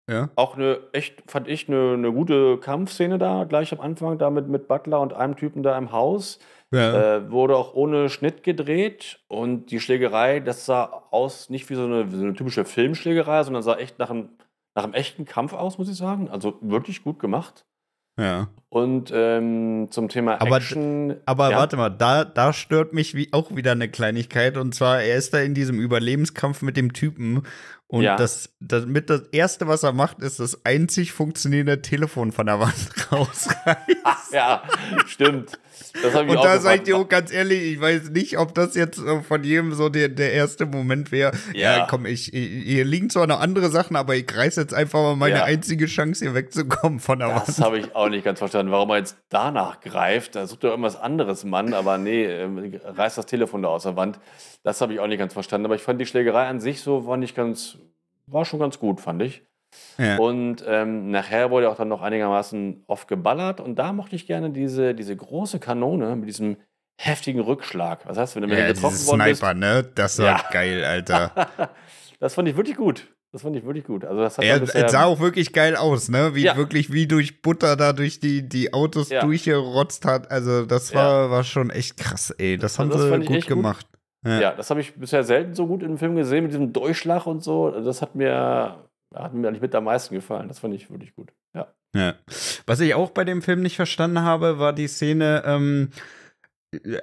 ja. 0.09 0.29
Auch 0.35 0.55
eine 0.55 0.79
echt, 0.91 1.23
fand 1.27 1.47
ich, 1.47 1.67
eine, 1.67 1.93
eine 1.93 2.11
gute 2.11 2.57
Kampfszene 2.57 3.17
da, 3.17 3.43
gleich 3.43 3.71
am 3.71 3.79
Anfang, 3.79 4.17
da 4.17 4.29
mit, 4.29 4.47
mit 4.47 4.67
Butler 4.67 4.99
und 4.99 5.13
einem 5.13 5.35
Typen 5.35 5.63
da 5.63 5.77
im 5.77 5.91
Haus. 5.91 6.39
Ja. 6.71 7.17
Äh, 7.17 7.31
wurde 7.31 7.55
auch 7.55 7.73
ohne 7.73 8.09
Schnitt 8.09 8.43
gedreht 8.43 9.21
und 9.27 9.71
die 9.71 9.79
Schlägerei, 9.79 10.39
das 10.39 10.67
sah 10.67 11.03
aus 11.09 11.49
nicht 11.49 11.67
wie 11.71 11.75
so 11.75 11.85
eine, 11.85 12.09
so 12.11 12.23
eine 12.23 12.35
typische 12.35 12.63
Filmschlägerei, 12.63 13.43
sondern 13.43 13.63
sah 13.63 13.75
echt 13.75 13.97
nach 13.97 14.11
einem, 14.11 14.29
nach 14.75 14.83
einem 14.83 14.93
echten 14.93 15.25
Kampf 15.25 15.53
aus, 15.53 15.79
muss 15.79 15.89
ich 15.89 15.97
sagen. 15.97 16.29
Also 16.29 16.59
wirklich 16.61 17.03
gut 17.03 17.17
gemacht. 17.19 17.65
Ja. 18.19 18.49
Und 18.67 19.11
ähm, 19.15 19.87
zum 19.89 20.09
Thema 20.09 20.35
Action. 20.35 21.15
Aber, 21.25 21.45
aber 21.45 21.51
ja. 21.51 21.57
warte 21.57 21.77
mal, 21.77 21.89
da, 21.89 22.25
da 22.25 22.53
stört 22.53 22.93
mich 22.93 23.15
wie 23.15 23.29
auch 23.31 23.55
wieder 23.55 23.71
eine 23.71 23.89
Kleinigkeit. 23.89 24.57
Und 24.57 24.75
zwar, 24.75 25.01
er 25.01 25.15
ist 25.15 25.33
da 25.33 25.39
in 25.39 25.55
diesem 25.55 25.79
Überlebenskampf 25.79 26.61
mit 26.61 26.77
dem 26.77 26.93
Typen 26.93 27.43
Und 27.91 28.03
ja. 28.03 28.15
das, 28.15 28.51
das, 28.59 28.85
mit 28.85 29.09
das 29.09 29.23
Erste, 29.31 29.67
was 29.67 29.81
er 29.81 29.93
macht, 29.93 30.19
ist 30.19 30.39
das 30.39 30.63
einzig 30.63 31.11
funktionierende 31.11 31.81
Telefon 31.81 32.31
von 32.31 32.45
der 32.45 32.59
Wand 32.59 33.11
rausreißen. 33.11 33.95
ja, 34.31 34.61
stimmt. 35.07 35.59
Das 36.01 36.13
ich 36.13 36.19
Und 36.21 36.37
auch 36.37 36.43
da 36.43 36.59
sage 36.59 36.77
ich 36.77 36.83
dir 36.83 36.97
auch 36.97 37.07
ganz 37.07 37.31
ehrlich, 37.31 37.73
ich 37.73 37.81
weiß 37.81 38.09
nicht, 38.09 38.37
ob 38.37 38.53
das 38.53 38.75
jetzt 38.75 39.01
von 39.27 39.43
jedem 39.43 39.73
so 39.73 39.89
der, 39.89 40.09
der 40.09 40.33
erste 40.33 40.65
Moment 40.65 41.11
wäre. 41.11 41.31
Ja. 41.53 41.77
ja. 41.77 41.87
komm, 41.89 42.05
ich, 42.05 42.25
hier 42.33 42.85
liegen 42.85 43.09
zwar 43.09 43.27
noch 43.27 43.39
andere 43.39 43.69
Sachen, 43.69 43.95
aber 43.95 44.15
ich 44.15 44.25
reiße 44.33 44.61
jetzt 44.61 44.73
einfach 44.73 45.01
mal 45.01 45.15
meine 45.15 45.37
ja. 45.37 45.43
einzige 45.43 45.85
Chance, 45.85 46.25
hier 46.25 46.35
wegzukommen 46.35 46.99
von 46.99 47.19
der. 47.19 47.43
Das 47.45 47.61
habe 47.61 47.79
ich 47.79 47.95
auch 47.95 48.09
nicht 48.09 48.23
ganz 48.23 48.39
verstanden, 48.39 48.71
warum 48.71 48.89
er 48.91 48.97
jetzt 48.97 49.17
danach 49.29 49.79
greift. 49.81 50.35
Da 50.35 50.47
sucht 50.47 50.63
er 50.63 50.71
irgendwas 50.71 50.95
anderes, 50.95 51.43
Mann, 51.43 51.73
aber 51.73 51.97
nee, 51.97 52.25
ähm, 52.25 52.79
reißt 52.83 53.17
das 53.17 53.25
Telefon 53.25 53.63
da 53.63 53.69
aus 53.69 53.83
der 53.83 53.95
Wand. 53.95 54.19
Das 54.63 54.81
habe 54.81 54.93
ich 54.93 54.99
auch 54.99 55.07
nicht 55.07 55.19
ganz 55.19 55.33
verstanden. 55.33 55.65
Aber 55.65 55.75
ich 55.75 55.81
fand 55.81 55.99
die 56.01 56.05
Schlägerei 56.05 56.47
an 56.47 56.59
sich 56.59 56.81
so, 56.81 57.05
war 57.05 57.17
nicht 57.17 57.35
ganz, 57.35 57.77
war 58.27 58.45
schon 58.45 58.59
ganz 58.59 58.79
gut, 58.79 59.01
fand 59.01 59.21
ich. 59.21 59.43
Ja. 59.97 60.17
Und 60.17 60.63
ähm, 60.67 61.11
nachher 61.11 61.51
wurde 61.51 61.69
auch 61.69 61.75
dann 61.75 61.89
noch 61.89 62.01
einigermaßen 62.01 62.83
oft 62.87 63.07
geballert. 63.07 63.59
Und 63.61 63.77
da 63.77 63.93
mochte 63.93 64.15
ich 64.15 64.27
gerne 64.27 64.49
diese, 64.49 64.95
diese 64.95 65.15
große 65.15 65.59
Kanone 65.59 66.15
mit 66.15 66.27
diesem 66.29 66.57
heftigen 66.99 67.39
Rückschlag. 67.39 68.05
Was 68.07 68.17
heißt, 68.17 68.35
wenn 68.35 68.43
du 68.43 68.49
ja, 68.49 68.65
mit 68.65 68.75
getroffen 68.75 69.07
worden 69.07 69.21
Sniper, 69.21 69.53
bist, 69.53 69.59
ne? 69.59 69.91
Das 69.95 70.19
war 70.19 70.25
ja. 70.25 70.45
geil, 70.51 70.83
Alter. 70.83 71.31
das 72.19 72.33
fand 72.33 72.47
ich 72.49 72.57
wirklich 72.57 72.75
gut. 72.75 73.07
Das 73.31 73.43
fand 73.43 73.55
ich 73.55 73.63
wirklich 73.63 73.85
gut. 73.85 74.05
Also 74.05 74.21
das 74.21 74.37
hat 74.37 74.43
er, 74.43 74.59
bisher, 74.59 74.89
sah 74.89 75.03
auch 75.03 75.19
wirklich 75.19 75.53
geil 75.53 75.75
aus, 75.75 76.09
ne? 76.09 76.33
Wie 76.33 76.43
ja. 76.43 76.57
wirklich 76.57 76.91
wie 76.91 77.07
durch 77.07 77.41
Butter 77.41 77.75
da 77.75 77.93
durch 77.93 78.19
die, 78.19 78.47
die 78.47 78.73
Autos 78.73 79.09
ja. 79.09 79.21
durchgerotzt 79.21 80.03
hat. 80.05 80.31
Also 80.31 80.65
das 80.65 80.95
war, 80.95 81.25
ja. 81.25 81.29
war 81.29 81.43
schon 81.43 81.69
echt 81.69 81.95
krass, 81.97 82.31
ey. 82.31 82.57
Das 82.57 82.79
haben 82.79 82.91
also 82.91 83.07
das 83.07 83.21
sie 83.21 83.33
gut 83.33 83.47
gemacht. 83.47 83.85
Gut. 83.91 84.33
Ja. 84.41 84.53
das 84.53 84.69
habe 84.69 84.81
ich 84.81 84.95
bisher 84.95 85.23
selten 85.23 85.53
so 85.53 85.67
gut 85.67 85.81
in 85.81 85.89
einem 85.89 85.97
Film 85.97 86.15
gesehen 86.15 86.43
mit 86.43 86.51
diesem 86.51 86.73
Durchschlag 86.73 87.25
und 87.27 87.41
so. 87.41 87.69
Das 87.69 88.01
hat 88.01 88.15
mir 88.15 88.88
hat 89.15 89.33
mir 89.33 89.47
eigentlich 89.47 89.61
mit 89.61 89.75
am 89.75 89.85
meisten 89.85 90.15
gefallen. 90.15 90.47
Das 90.47 90.59
fand 90.59 90.73
ich 90.73 90.89
wirklich 90.89 91.15
gut. 91.15 91.33
Ja. 91.53 91.73
ja. 91.95 92.15
Was 92.65 92.79
ich 92.79 92.93
auch 92.93 93.11
bei 93.11 93.23
dem 93.23 93.41
Film 93.41 93.61
nicht 93.61 93.75
verstanden 93.75 94.21
habe, 94.21 94.59
war 94.59 94.73
die 94.73 94.87
Szene, 94.87 95.43
ähm, 95.45 95.89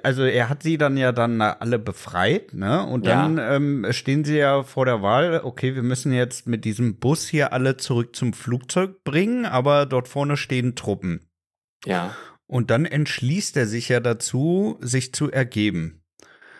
also 0.03 0.23
er 0.23 0.47
hat 0.47 0.63
sie 0.63 0.77
dann 0.77 0.95
ja 0.95 1.11
dann 1.11 1.41
alle 1.41 1.77
befreit, 1.77 2.53
ne? 2.53 2.85
Und 2.85 3.05
dann 3.05 3.37
ja. 3.37 3.55
ähm, 3.55 3.85
stehen 3.91 4.23
sie 4.23 4.37
ja 4.37 4.63
vor 4.63 4.85
der 4.85 5.01
Wahl, 5.01 5.41
okay, 5.43 5.75
wir 5.75 5.83
müssen 5.83 6.13
jetzt 6.13 6.47
mit 6.47 6.63
diesem 6.63 6.97
Bus 6.97 7.27
hier 7.27 7.51
alle 7.51 7.75
zurück 7.75 8.15
zum 8.15 8.31
Flugzeug 8.31 9.03
bringen, 9.03 9.45
aber 9.45 9.85
dort 9.85 10.07
vorne 10.07 10.37
stehen 10.37 10.75
Truppen. 10.75 11.27
Ja. 11.85 12.15
Und 12.47 12.71
dann 12.71 12.85
entschließt 12.85 13.57
er 13.57 13.67
sich 13.67 13.89
ja 13.89 13.99
dazu, 13.99 14.77
sich 14.79 15.13
zu 15.13 15.29
ergeben. 15.29 16.01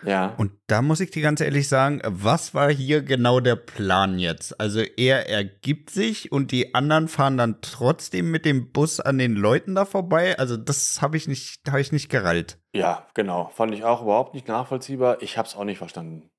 Ja. 0.04 0.34
Und 0.38 0.52
da 0.68 0.82
muss 0.82 1.00
ich 1.00 1.12
dir 1.12 1.22
ganz 1.22 1.42
ehrlich 1.42 1.68
sagen, 1.68 2.02
was 2.06 2.54
war 2.54 2.72
hier 2.72 3.02
genau 3.02 3.40
der 3.40 3.56
Plan 3.56 4.20
jetzt? 4.20 4.60
Also 4.60 4.82
er 4.82 5.30
ergibt 5.30 5.90
sich 5.90 6.32
und 6.32 6.52
die 6.52 6.76
anderen 6.76 7.08
fahren 7.08 7.38
dann 7.38 7.62
trotzdem 7.62 8.32
mit 8.32 8.46
dem 8.46 8.72
Bus 8.72 9.00
an 9.00 9.18
den 9.18 9.36
Leuten 9.36 9.76
da 9.76 9.86
vorbei. 9.86 10.38
Also 10.38 10.58
das 10.58 11.02
habe 11.02 11.18
ich 11.18 11.28
nicht, 11.28 11.62
habe 11.68 11.82
ich 11.82 11.92
nicht 11.92 12.10
gerallt. 12.10 12.60
Ja, 12.74 13.08
genau. 13.14 13.50
Fand 13.56 13.74
ich 13.74 13.84
auch 13.84 14.02
überhaupt 14.02 14.34
nicht 14.34 14.48
nachvollziehbar. 14.48 15.22
Ich 15.22 15.38
habe 15.38 15.48
es 15.48 15.56
auch 15.56 15.64
nicht 15.64 15.78
verstanden. 15.78 16.30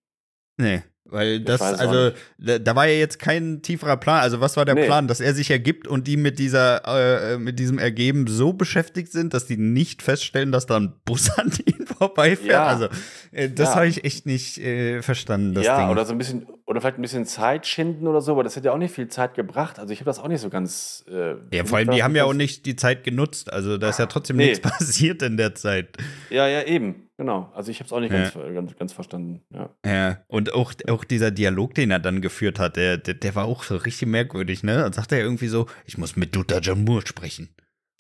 Nee. 0.57 0.83
Weil 1.11 1.41
das, 1.41 1.63
also, 1.63 2.11
da, 2.37 2.59
da, 2.59 2.77
war 2.77 2.87
ja 2.87 2.99
jetzt 2.99 3.19
kein 3.19 3.63
tieferer 3.63 3.97
Plan. 3.97 4.21
Also, 4.21 4.41
was 4.41 4.59
war 4.59 4.67
der 4.67 4.75
nee. 4.75 4.85
Plan? 4.85 5.09
Dass 5.09 5.21
er 5.21 5.33
sich 5.33 5.51
ergibt 5.51 5.89
und 5.89 6.07
die 6.07 6.19
mit 6.19 6.39
dieser, 6.39 7.33
äh, 7.33 7.39
mit 7.39 7.59
diesem 7.59 7.79
Ergeben 7.79 8.27
so 8.27 8.53
beschäftigt 8.53 9.11
sind, 9.11 9.33
dass 9.33 9.47
die 9.47 9.57
nicht 9.57 10.03
feststellen, 10.03 10.53
dass 10.53 10.67
da 10.67 10.77
ein 10.77 10.93
Bus 11.07 11.31
an 11.39 11.51
ihnen 11.65 11.87
vorbeifährt. 11.87 12.51
Ja. 12.51 12.67
Also, 12.67 12.89
äh, 13.33 13.49
das 13.49 13.71
ja. 13.71 13.75
habe 13.77 13.87
ich 13.89 14.05
echt 14.05 14.27
nicht 14.27 14.59
äh, 14.59 15.01
verstanden, 15.01 15.55
das 15.55 15.65
ja, 15.65 15.81
Ding. 15.81 15.89
oder 15.89 16.05
so 16.05 16.13
ein 16.13 16.19
bisschen, 16.19 16.47
oder 16.69 16.83
vielleicht 16.83 16.99
ein 16.99 17.03
bisschen 17.03 17.25
Zeit 17.25 17.67
schinden 17.67 18.07
oder 18.07 18.21
so, 18.21 18.33
aber 18.33 18.45
das 18.45 18.55
hätte 18.55 18.67
ja 18.67 18.73
auch 18.75 18.79
nicht 18.79 18.95
viel 18.95 19.09
Zeit 19.09 19.33
gebracht. 19.33 19.79
Also, 19.79 19.91
ich 19.95 20.01
habe 20.01 20.11
das 20.11 20.19
auch 20.19 20.29
nicht 20.29 20.43
so 20.43 20.51
ganz. 20.51 21.03
Äh, 21.11 21.37
ja, 21.51 21.65
vor 21.65 21.79
allem, 21.79 21.91
die 21.91 22.03
haben 22.03 22.15
ja 22.15 22.25
auch 22.25 22.35
nicht 22.35 22.67
die 22.67 22.77
Zeit 22.77 23.05
genutzt. 23.05 23.51
Also, 23.51 23.79
da 23.79 23.89
ist 23.89 23.99
ja 23.99 24.05
trotzdem 24.05 24.37
nee. 24.37 24.51
nichts 24.51 24.61
passiert 24.79 25.23
in 25.23 25.39
der 25.39 25.55
Zeit. 25.55 25.97
Ja, 26.29 26.47
ja, 26.47 26.63
eben. 26.65 27.09
Genau, 27.17 27.51
also 27.53 27.73
ich 27.73 27.81
habe 27.81 27.87
es 27.87 27.93
auch 27.93 27.99
nicht 27.99 28.13
ja. 28.13 28.21
ganz, 28.21 28.35
ganz, 28.35 28.77
ganz, 28.77 28.93
verstanden. 28.93 29.43
Ja. 29.53 29.71
ja, 29.85 30.19
und 30.29 30.53
auch, 30.55 30.73
auch 30.89 31.03
dieser 31.03 31.33
Dialog, 31.33 31.75
den 31.75 31.91
er 31.91 31.99
dann 31.99 32.21
geführt 32.21 32.61
hat, 32.61 32.77
der, 32.77 32.97
der, 32.97 33.15
der 33.15 33.35
war 33.35 33.47
auch 33.47 33.65
so 33.65 33.75
richtig 33.75 34.07
merkwürdig, 34.07 34.63
ne? 34.63 34.77
Dann 34.77 34.93
sagt 34.93 35.11
er 35.11 35.19
irgendwie 35.19 35.49
so, 35.49 35.67
ich 35.85 35.99
muss 35.99 36.15
mit 36.15 36.37
Dutta 36.37 36.61
Jamur 36.61 37.05
sprechen. 37.05 37.49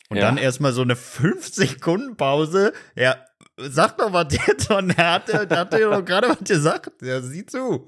Und 0.08 0.18
ja. 0.18 0.22
dann 0.22 0.36
erstmal 0.36 0.72
so 0.72 0.82
eine 0.82 0.94
5 0.94 1.52
Sekunden 1.52 2.16
Pause. 2.16 2.72
Ja, 2.94 3.16
sag 3.56 3.98
doch 3.98 4.12
was 4.12 4.28
jetzt. 4.46 4.70
Und 4.70 4.90
er 4.90 5.14
hatte, 5.14 5.46
der 5.48 5.58
hatte 5.58 5.80
doch 5.80 6.04
gerade 6.04 6.28
was 6.28 6.44
gesagt. 6.44 7.02
Ja, 7.02 7.20
sieh 7.20 7.44
zu. 7.44 7.86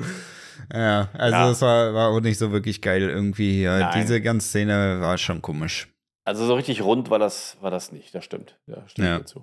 Ja, 0.73 1.09
also 1.13 1.37
ja. 1.37 1.49
das 1.49 1.63
war, 1.63 1.95
war 1.95 2.09
auch 2.09 2.21
nicht 2.21 2.39
so 2.39 2.53
wirklich 2.53 2.81
geil 2.83 3.03
irgendwie. 3.03 3.63
Ja, 3.63 3.93
diese 3.93 4.21
ganze 4.21 4.49
Szene 4.49 5.01
war 5.01 5.19
schon 5.19 5.43
komisch. 5.43 5.89
Also 6.25 6.47
so 6.47 6.55
richtig 6.55 6.83
rund 6.83 7.11
war 7.11 7.19
das, 7.19 7.57
war 7.61 7.71
das 7.71 7.93
nicht, 7.93 8.15
das 8.15 8.25
stimmt. 8.25 8.59
Ja, 8.67 8.87
stimmt 8.87 9.09
ja. 9.09 9.19
dazu. 9.19 9.43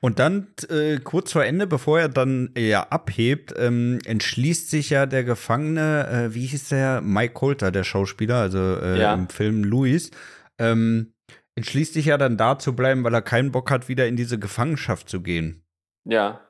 Und 0.00 0.18
dann 0.18 0.48
äh, 0.68 0.98
kurz 0.98 1.32
vor 1.32 1.44
Ende, 1.44 1.66
bevor 1.66 2.00
er 2.00 2.08
dann 2.08 2.50
ja 2.58 2.82
abhebt, 2.90 3.54
ähm, 3.56 4.00
entschließt 4.04 4.68
sich 4.68 4.90
ja 4.90 5.06
der 5.06 5.24
Gefangene, 5.24 6.08
äh, 6.08 6.34
wie 6.34 6.46
hieß 6.46 6.68
der, 6.70 7.00
Mike 7.00 7.32
Coulter, 7.32 7.70
der 7.70 7.84
Schauspieler, 7.84 8.36
also 8.36 8.58
äh, 8.58 9.00
ja. 9.00 9.14
im 9.14 9.28
Film 9.28 9.62
Louis, 9.64 10.10
ähm, 10.58 11.14
entschließt 11.54 11.94
sich 11.94 12.06
ja 12.06 12.18
dann 12.18 12.36
da 12.36 12.58
zu 12.58 12.74
bleiben, 12.74 13.04
weil 13.04 13.14
er 13.14 13.22
keinen 13.22 13.52
Bock 13.52 13.70
hat, 13.70 13.88
wieder 13.88 14.06
in 14.06 14.16
diese 14.16 14.38
Gefangenschaft 14.38 15.08
zu 15.08 15.22
gehen. 15.22 15.62
Ja. 16.04 16.45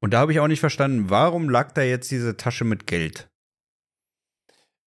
Und 0.00 0.12
da 0.12 0.20
habe 0.20 0.32
ich 0.32 0.40
auch 0.40 0.48
nicht 0.48 0.60
verstanden, 0.60 1.10
warum 1.10 1.48
lag 1.48 1.72
da 1.72 1.82
jetzt 1.82 2.10
diese 2.10 2.36
Tasche 2.36 2.64
mit 2.64 2.86
Geld? 2.86 3.28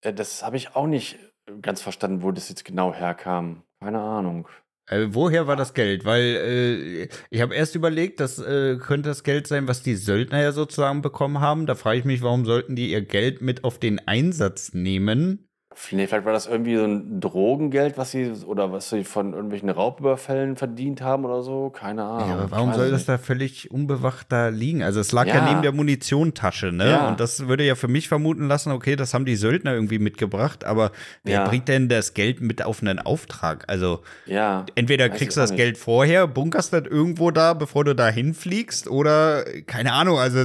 Äh, 0.02 0.14
das 0.14 0.44
habe 0.44 0.58
ich 0.58 0.76
auch 0.76 0.88
nicht 0.88 1.18
ganz 1.62 1.82
verstanden, 1.82 2.22
wo 2.22 2.32
das 2.32 2.50
jetzt 2.50 2.66
genau 2.66 2.94
herkam. 2.94 3.64
Keine 3.80 4.00
Ahnung. 4.00 4.48
Äh, 4.88 5.08
woher 5.10 5.48
war 5.48 5.56
das 5.56 5.74
Geld? 5.74 6.06
Weil 6.06 6.22
äh, 6.22 7.10
ich 7.30 7.42
habe 7.42 7.56
erst 7.56 7.76
überlegt, 7.76 8.20
das 8.20 8.40
äh, 8.40 8.78
könnte 8.78 9.10
das 9.10 9.24
Geld 9.24 9.48
sein, 9.48 9.68
was 9.68 9.84
die 9.84 9.96
Söldner 9.96 10.42
ja 10.42 10.52
sozusagen 10.52 11.02
bekommen 11.02 11.40
haben. 11.40 11.66
Da 11.66 11.76
frage 11.76 12.00
ich 12.00 12.06
mich, 12.06 12.22
warum 12.22 12.46
sollten 12.46 12.76
die 12.76 12.92
ihr 12.92 13.02
Geld 13.02 13.42
mit 13.42 13.64
auf 13.64 13.80
den 13.80 14.00
Einsatz 14.08 14.74
nehmen? 14.74 15.49
Nee, 15.92 16.08
vielleicht 16.08 16.26
war 16.26 16.34
das 16.34 16.48
irgendwie 16.48 16.76
so 16.76 16.84
ein 16.84 17.22
Drogengeld, 17.22 17.98
was 17.98 18.12
sie 18.12 18.32
oder 18.46 18.72
was 18.72 18.90
sie 18.90 19.04
von 19.04 19.34
irgendwelchen 19.34 19.70
Raubüberfällen 19.70 20.56
verdient 20.56 21.02
haben 21.02 21.26
oder 21.26 21.42
so. 21.44 21.70
Keine 21.70 22.04
Ahnung. 22.04 22.30
Ja, 22.30 22.36
aber 22.36 22.52
warum 22.52 22.74
soll 22.74 22.90
das 22.92 23.06
da 23.06 23.18
völlig 23.18 23.72
unbewacht 23.72 24.32
da 24.32 24.50
liegen? 24.50 24.84
Also 24.84 25.00
es 25.00 25.12
lag 25.12 25.28
ja, 25.28 25.36
ja 25.36 25.50
neben 25.50 25.62
der 25.62 25.72
Munitiontasche, 25.72 26.72
ne? 26.72 26.90
Ja. 26.90 27.08
Und 27.08 27.20
das 27.20 27.48
würde 27.48 27.64
ja 27.64 27.76
für 27.76 27.88
mich 27.88 28.08
vermuten 28.08 28.48
lassen, 28.48 28.72
okay, 28.72 28.96
das 28.96 29.14
haben 29.14 29.26
die 29.26 29.36
Söldner 29.36 29.74
irgendwie 29.74 30.00
mitgebracht, 30.00 30.64
aber 30.64 30.92
wer 31.24 31.34
ja. 31.34 31.48
bringt 31.48 31.68
denn 31.68 31.88
das 31.88 32.16
Geld 32.16 32.42
mit 32.42 32.64
auf 32.64 32.82
einen 32.82 33.00
Auftrag? 33.00 33.66
Also 33.68 34.02
ja, 34.26 34.66
entweder 34.76 35.08
kriegst 35.10 35.38
du 35.38 35.42
das 35.42 35.56
Geld 35.56 35.78
vorher, 35.78 36.28
bunkerst 36.28 36.74
das 36.74 36.86
irgendwo 36.86 37.32
da, 37.32 37.54
bevor 37.54 37.86
du 37.86 37.96
da 37.96 38.10
hinfliegst, 38.10 38.88
oder 38.88 39.46
keine 39.68 39.94
Ahnung, 39.94 40.18
also 40.18 40.40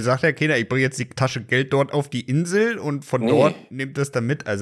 sagt 0.00 0.22
der 0.22 0.32
Kinder, 0.32 0.56
ich 0.58 0.68
bringe 0.68 0.82
jetzt 0.82 0.98
die 0.98 1.08
Tasche 1.08 1.42
Geld 1.42 1.72
dort 1.72 1.92
auf 1.92 2.08
die 2.08 2.22
Insel 2.22 2.78
und 2.78 3.04
von 3.04 3.22
nee. 3.22 3.30
dort 3.30 3.54
nimmt 3.70 3.98
das 3.98 4.12
dann 4.12 4.26
mit. 4.26 4.46
Also 4.46 4.59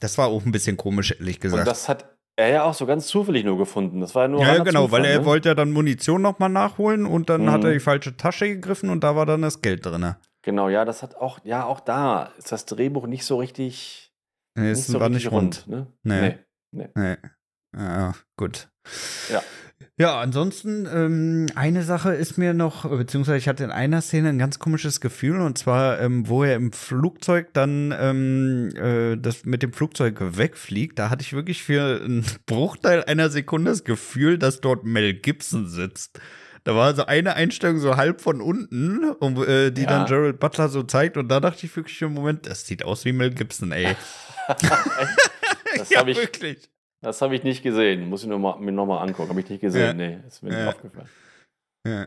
das 0.00 0.18
war 0.18 0.28
auch 0.28 0.44
ein 0.44 0.52
bisschen 0.52 0.76
komisch, 0.76 1.12
ehrlich 1.12 1.40
gesagt. 1.40 1.60
Und 1.60 1.66
das 1.66 1.88
hat 1.88 2.16
er 2.36 2.48
ja 2.48 2.64
auch 2.64 2.74
so 2.74 2.86
ganz 2.86 3.06
zufällig 3.06 3.44
nur 3.44 3.56
gefunden. 3.56 4.00
Das 4.00 4.14
war 4.14 4.22
ja 4.22 4.28
nur. 4.28 4.40
Ja, 4.42 4.62
genau, 4.62 4.84
Zufall, 4.84 5.02
weil 5.02 5.10
er 5.10 5.20
ne? 5.20 5.24
wollte 5.24 5.48
ja 5.48 5.54
dann 5.54 5.72
Munition 5.72 6.22
nochmal 6.22 6.50
nachholen 6.50 7.06
und 7.06 7.30
dann 7.30 7.42
mhm. 7.42 7.50
hat 7.50 7.64
er 7.64 7.72
die 7.72 7.80
falsche 7.80 8.16
Tasche 8.16 8.48
gegriffen 8.48 8.90
und 8.90 9.02
da 9.02 9.16
war 9.16 9.26
dann 9.26 9.42
das 9.42 9.62
Geld 9.62 9.86
drin. 9.86 10.14
Genau, 10.42 10.68
ja, 10.68 10.84
das 10.84 11.02
hat 11.02 11.16
auch, 11.16 11.40
ja, 11.44 11.64
auch 11.64 11.80
da 11.80 12.30
ist 12.38 12.52
das 12.52 12.66
Drehbuch 12.66 13.06
nicht 13.06 13.24
so 13.24 13.38
richtig. 13.38 14.12
Nee, 14.54 14.70
es 14.70 14.86
so 14.86 15.00
war 15.00 15.08
nicht 15.08 15.30
rund. 15.30 15.66
rund 15.66 15.68
ne? 15.68 15.86
nee. 16.02 16.38
nee. 16.72 16.88
nee. 16.94 17.16
Ja, 17.76 18.14
gut. 18.36 18.68
Ja. 19.30 19.42
Ja, 19.98 20.20
ansonsten, 20.20 20.86
ähm, 20.92 21.46
eine 21.54 21.82
Sache 21.82 22.12
ist 22.12 22.36
mir 22.36 22.52
noch, 22.52 22.86
beziehungsweise 22.86 23.38
ich 23.38 23.48
hatte 23.48 23.64
in 23.64 23.70
einer 23.70 24.02
Szene 24.02 24.28
ein 24.28 24.38
ganz 24.38 24.58
komisches 24.58 25.00
Gefühl, 25.00 25.40
und 25.40 25.56
zwar, 25.56 25.98
ähm, 26.02 26.28
wo 26.28 26.44
er 26.44 26.56
im 26.56 26.70
Flugzeug 26.72 27.54
dann 27.54 27.94
ähm, 27.98 28.68
äh, 28.76 29.16
das 29.16 29.46
mit 29.46 29.62
dem 29.62 29.72
Flugzeug 29.72 30.18
wegfliegt, 30.20 30.98
da 30.98 31.08
hatte 31.08 31.22
ich 31.22 31.32
wirklich 31.32 31.62
für 31.62 32.02
einen 32.04 32.26
Bruchteil 32.46 33.04
einer 33.04 33.30
Sekunde 33.30 33.70
das 33.70 33.84
Gefühl, 33.84 34.36
dass 34.36 34.60
dort 34.60 34.84
Mel 34.84 35.14
Gibson 35.14 35.66
sitzt. 35.66 36.20
Da 36.64 36.76
war 36.76 36.94
so 36.94 37.06
eine 37.06 37.34
Einstellung 37.34 37.78
so 37.78 37.96
halb 37.96 38.20
von 38.20 38.42
unten, 38.42 39.02
um, 39.12 39.42
äh, 39.44 39.70
die 39.70 39.82
ja. 39.82 39.88
dann 39.88 40.06
Gerald 40.06 40.40
Butler 40.40 40.68
so 40.68 40.82
zeigt, 40.82 41.16
und 41.16 41.28
da 41.28 41.40
dachte 41.40 41.64
ich 41.64 41.74
wirklich 41.74 42.02
im 42.02 42.12
Moment, 42.12 42.46
das 42.46 42.66
sieht 42.66 42.84
aus 42.84 43.06
wie 43.06 43.12
Mel 43.12 43.30
Gibson, 43.30 43.72
ey. 43.72 43.96
das 45.76 45.88
ja, 45.88 46.06
ich, 46.06 46.18
wirklich. 46.18 46.68
Das 47.02 47.20
habe 47.22 47.34
ich 47.34 47.44
nicht 47.44 47.62
gesehen. 47.62 48.08
Muss 48.08 48.22
ich 48.22 48.28
noch 48.28 48.38
mal, 48.38 48.58
mir 48.58 48.72
nochmal 48.72 49.06
angucken. 49.06 49.28
Habe 49.28 49.40
ich 49.40 49.50
nicht 49.50 49.60
gesehen. 49.60 49.98
Ja. 50.00 50.08
Nee, 50.08 50.18
ist 50.26 50.42
mir 50.42 50.52
ja. 50.52 50.58
nicht 50.58 50.76
aufgefallen. 50.76 51.08
Ja. 51.86 52.06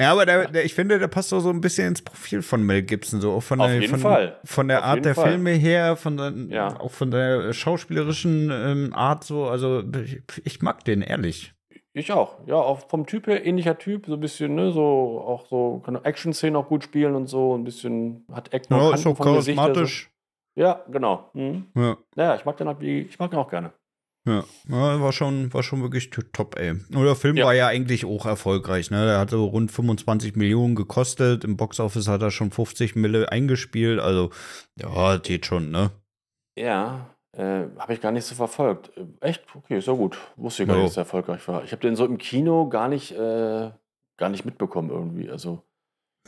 Ja, 0.00 0.12
aber 0.12 0.26
der, 0.26 0.48
der, 0.48 0.64
ich 0.64 0.74
finde, 0.74 0.98
der 0.98 1.08
passt 1.08 1.32
auch 1.34 1.40
so 1.40 1.50
ein 1.50 1.60
bisschen 1.60 1.88
ins 1.88 2.02
Profil 2.02 2.42
von 2.42 2.62
Mel 2.62 2.82
Gibson, 2.82 3.20
so 3.20 3.32
auch 3.32 3.42
von 3.42 3.60
Auf 3.60 3.66
der, 3.66 3.80
jeden 3.80 3.90
von, 3.90 4.00
Fall. 4.00 4.38
von 4.44 4.68
der 4.68 4.78
Auf 4.78 4.84
Art 4.84 5.04
der 5.04 5.14
Fall. 5.14 5.30
Filme 5.30 5.50
her, 5.50 5.96
von 5.96 6.16
der, 6.16 6.32
ja. 6.50 6.80
auch 6.80 6.92
von 6.92 7.10
der 7.10 7.52
schauspielerischen 7.52 8.50
ähm, 8.52 8.92
Art 8.94 9.24
so. 9.24 9.46
Also 9.46 9.82
ich, 10.04 10.22
ich, 10.44 10.62
mag 10.62 10.84
den 10.84 11.02
ehrlich. 11.02 11.52
Ich 11.94 12.12
auch. 12.12 12.36
Ja, 12.46 12.54
auch 12.54 12.88
vom 12.88 13.06
Typ 13.06 13.26
her 13.26 13.44
ähnlicher 13.44 13.76
Typ, 13.76 14.06
so 14.06 14.14
ein 14.14 14.20
bisschen, 14.20 14.54
ne, 14.54 14.70
so 14.70 15.20
auch 15.26 15.46
so 15.48 15.82
kann 15.84 15.96
Action-Szenen 15.96 16.54
auch 16.54 16.68
gut 16.68 16.84
spielen 16.84 17.16
und 17.16 17.26
so, 17.26 17.56
ein 17.56 17.64
bisschen 17.64 18.24
hat 18.32 18.52
Ecken 18.52 18.76
ja, 18.76 18.94
ist 18.94 19.02
so 19.02 19.14
charismatisch. 19.14 20.10
Ja, 20.54 20.84
genau. 20.88 21.30
Mhm. 21.34 21.66
Ja. 21.74 21.96
ja, 22.16 22.34
ich 22.36 22.44
mag 22.44 22.56
den 22.56 22.68
auch, 22.68 22.80
ich 22.80 23.18
mag 23.18 23.30
den 23.30 23.40
auch 23.40 23.50
gerne. 23.50 23.72
Ja, 24.28 25.00
war 25.00 25.12
schon, 25.12 25.52
war 25.52 25.62
schon 25.62 25.82
wirklich 25.82 26.10
top, 26.10 26.58
ey. 26.58 26.70
Und 26.70 27.04
der 27.04 27.14
Film 27.14 27.36
ja. 27.36 27.46
war 27.46 27.54
ja 27.54 27.66
eigentlich 27.66 28.04
auch 28.04 28.26
erfolgreich, 28.26 28.90
ne? 28.90 29.06
Der 29.06 29.18
hat 29.18 29.30
so 29.30 29.44
rund 29.46 29.72
25 29.72 30.36
Millionen 30.36 30.74
gekostet. 30.74 31.44
Im 31.44 31.56
Boxoffice 31.56 32.08
hat 32.08 32.22
er 32.22 32.30
schon 32.30 32.50
50 32.50 32.96
Mille 32.96 33.30
eingespielt. 33.30 34.00
Also, 34.00 34.30
ja, 34.76 35.16
geht 35.16 35.46
schon, 35.46 35.70
ne? 35.70 35.90
Ja, 36.56 37.14
äh, 37.32 37.66
habe 37.78 37.92
ich 37.92 38.00
gar 38.00 38.12
nicht 38.12 38.24
so 38.24 38.34
verfolgt. 38.34 38.90
Äh, 38.96 39.06
echt? 39.20 39.44
Okay, 39.54 39.80
so 39.80 39.96
gut. 39.96 40.18
Wusste 40.36 40.62
ich 40.62 40.68
gar 40.68 40.76
ja. 40.76 40.82
nicht, 40.82 40.90
dass 40.90 40.98
er 40.98 41.02
erfolgreich 41.02 41.46
war. 41.48 41.64
Ich 41.64 41.72
habe 41.72 41.82
den 41.82 41.96
so 41.96 42.04
im 42.04 42.18
Kino 42.18 42.68
gar 42.68 42.88
nicht, 42.88 43.12
äh, 43.12 43.70
gar 44.16 44.28
nicht 44.28 44.44
mitbekommen 44.44 44.90
irgendwie. 44.90 45.30
Also. 45.30 45.62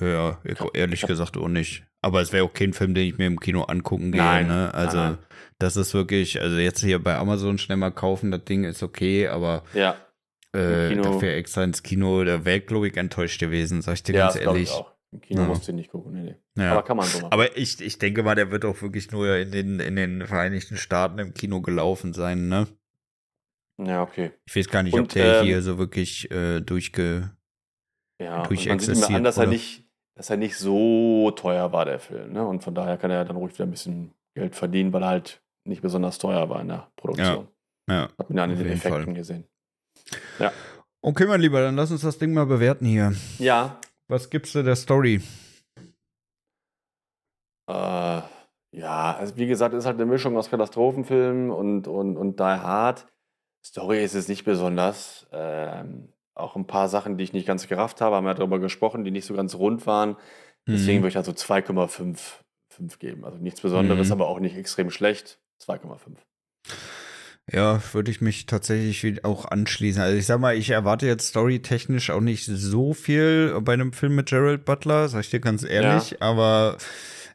Ja, 0.00 0.40
ich, 0.44 0.59
ehrlich 0.75 1.02
gesagt 1.02 1.37
auch 1.37 1.49
nicht. 1.49 1.85
Aber 2.02 2.20
es 2.20 2.32
wäre 2.32 2.44
auch 2.44 2.54
kein 2.54 2.73
Film, 2.73 2.94
den 2.94 3.06
ich 3.06 3.18
mir 3.18 3.26
im 3.26 3.40
Kino 3.40 3.62
angucken 3.62 4.12
gehe. 4.12 4.23
Nein. 4.23 4.49
Ne? 4.49 4.73
Also, 4.73 4.99
Aha. 4.99 5.18
das 5.59 5.76
ist 5.76 5.92
wirklich, 5.92 6.40
also 6.40 6.56
jetzt 6.56 6.82
hier 6.82 6.99
bei 7.02 7.16
Amazon 7.16 7.59
schnell 7.59 7.76
mal 7.76 7.90
kaufen, 7.90 8.30
das 8.30 8.44
Ding 8.44 8.64
ist 8.64 8.82
okay, 8.82 9.28
aber 9.28 9.64
ja. 9.75 9.97
äh, 10.52 10.97
dafür 10.97 11.35
extra 11.35 11.64
ins 11.64 11.82
Kino, 11.82 12.25
da 12.25 12.44
wäre, 12.44 12.61
glaube 12.61 12.88
ich, 12.88 12.97
enttäuscht 12.97 13.40
gewesen, 13.40 13.82
sag 13.82 13.94
ich 13.94 14.02
dir 14.02 14.14
ja, 14.14 14.25
ganz 14.26 14.37
ehrlich. 14.37 14.73
Im 15.12 15.20
Kino 15.20 15.42
ja. 15.42 15.49
musst 15.49 15.66
du 15.66 15.73
nicht 15.73 15.90
gucken, 15.90 16.12
nee, 16.12 16.23
nee. 16.23 16.62
Ja. 16.62 16.73
Aber 16.73 16.85
kann 16.85 16.97
man 16.97 17.06
so 17.06 17.18
machen. 17.18 17.32
Aber 17.32 17.56
ich, 17.56 17.80
ich 17.80 17.99
denke 17.99 18.23
mal, 18.23 18.37
der 18.37 18.50
wird 18.52 18.64
auch 18.64 18.80
wirklich 18.80 19.11
nur 19.11 19.37
in 19.37 19.50
den, 19.50 19.80
in 19.80 19.97
den 19.97 20.26
Vereinigten 20.26 20.76
Staaten 20.76 21.18
im 21.18 21.35
Kino 21.35 21.61
gelaufen 21.61 22.12
sein, 22.12 22.49
ne? 22.49 22.68
Ja, 23.76 24.02
okay. 24.02 24.30
Ich 24.44 24.54
weiß 24.54 24.68
gar 24.68 24.82
nicht, 24.82 24.94
und, 24.94 25.00
ob 25.00 25.09
der 25.09 25.40
ähm, 25.40 25.47
hier 25.47 25.62
so 25.62 25.78
wirklich 25.78 26.30
äh, 26.30 26.61
durchge 26.61 27.30
ja, 28.20 28.42
durch 28.42 28.68
man 28.68 28.78
sieht 28.78 28.96
mir 28.96 29.16
an, 29.16 29.24
dass 29.24 29.38
er, 29.38 29.46
nicht, 29.46 29.88
dass 30.14 30.30
er 30.30 30.36
nicht 30.36 30.56
so 30.56 31.30
teuer 31.32 31.72
war, 31.72 31.84
der 31.86 31.98
Film. 31.98 32.32
Ne? 32.32 32.46
Und 32.46 32.62
von 32.62 32.74
daher 32.74 32.98
kann 32.98 33.10
er 33.10 33.24
dann 33.24 33.36
ruhig 33.36 33.54
wieder 33.54 33.64
ein 33.64 33.70
bisschen 33.70 34.12
Geld 34.34 34.54
verdienen, 34.54 34.92
weil 34.92 35.02
er 35.02 35.08
halt 35.08 35.42
nicht 35.66 35.82
besonders 35.82 36.18
teuer 36.18 36.48
war 36.48 36.60
in 36.60 36.68
der 36.68 36.90
Produktion. 36.96 37.48
Ja. 37.88 37.94
ja 37.94 38.08
Hat 38.18 38.28
man 38.28 38.36
ja 38.36 38.44
an 38.44 38.50
den 38.50 38.66
Effekten 38.66 39.04
Fall. 39.04 39.14
gesehen. 39.14 39.44
Ja. 40.38 40.52
Okay, 41.02 41.26
mein 41.26 41.40
Lieber, 41.40 41.62
dann 41.62 41.76
lass 41.76 41.90
uns 41.90 42.02
das 42.02 42.18
Ding 42.18 42.34
mal 42.34 42.46
bewerten 42.46 42.84
hier. 42.84 43.14
Ja. 43.38 43.80
Was 44.08 44.28
gibst 44.28 44.54
du 44.54 44.62
der 44.62 44.76
Story? 44.76 45.22
Äh, 47.68 48.20
ja, 48.72 49.16
also 49.18 49.36
wie 49.36 49.46
gesagt, 49.46 49.74
ist 49.74 49.86
halt 49.86 49.96
eine 49.96 50.06
Mischung 50.06 50.36
aus 50.36 50.50
Katastrophenfilm 50.50 51.50
und, 51.50 51.88
und, 51.88 52.16
und 52.16 52.38
Die 52.38 52.42
Hard. 52.42 53.06
Story 53.64 54.04
ist 54.04 54.14
es 54.14 54.28
nicht 54.28 54.44
besonders. 54.44 55.26
Ähm, 55.32 56.12
auch 56.40 56.56
ein 56.56 56.66
paar 56.66 56.88
Sachen, 56.88 57.16
die 57.16 57.25
ich 57.25 57.32
nicht 57.32 57.47
ganz 57.47 57.68
gerafft 57.68 58.00
habe, 58.00 58.16
haben 58.16 58.25
wir 58.25 58.35
darüber 58.35 58.59
gesprochen, 58.59 59.04
die 59.04 59.11
nicht 59.11 59.26
so 59.26 59.35
ganz 59.35 59.54
rund 59.54 59.87
waren. 59.87 60.16
Deswegen 60.66 60.99
mhm. 60.99 61.02
würde 61.02 61.11
ich 61.11 61.16
also 61.16 61.32
2,5 61.32 62.99
geben. 62.99 63.25
Also 63.25 63.38
nichts 63.38 63.61
Besonderes, 63.61 64.09
mhm. 64.09 64.12
aber 64.12 64.28
auch 64.28 64.40
nicht 64.40 64.56
extrem 64.56 64.90
schlecht. 64.90 65.38
2,5. 65.62 66.16
Ja, 67.52 67.82
würde 67.92 68.11
ich 68.11 68.20
mich 68.20 68.47
tatsächlich 68.47 69.25
auch 69.25 69.44
anschließen. 69.44 70.00
Also 70.00 70.16
ich 70.16 70.26
sag 70.26 70.38
mal, 70.38 70.56
ich 70.56 70.70
erwarte 70.70 71.06
jetzt 71.06 71.28
storytechnisch 71.28 72.11
auch 72.11 72.20
nicht 72.20 72.44
so 72.44 72.94
viel 72.94 73.61
bei 73.62 73.73
einem 73.73 73.92
Film 73.92 74.14
mit 74.14 74.28
Gerald 74.28 74.64
Butler, 74.64 75.09
sag 75.09 75.20
ich 75.20 75.30
dir 75.30 75.40
ganz 75.40 75.64
ehrlich, 75.64 76.12
ja. 76.12 76.16
aber 76.20 76.76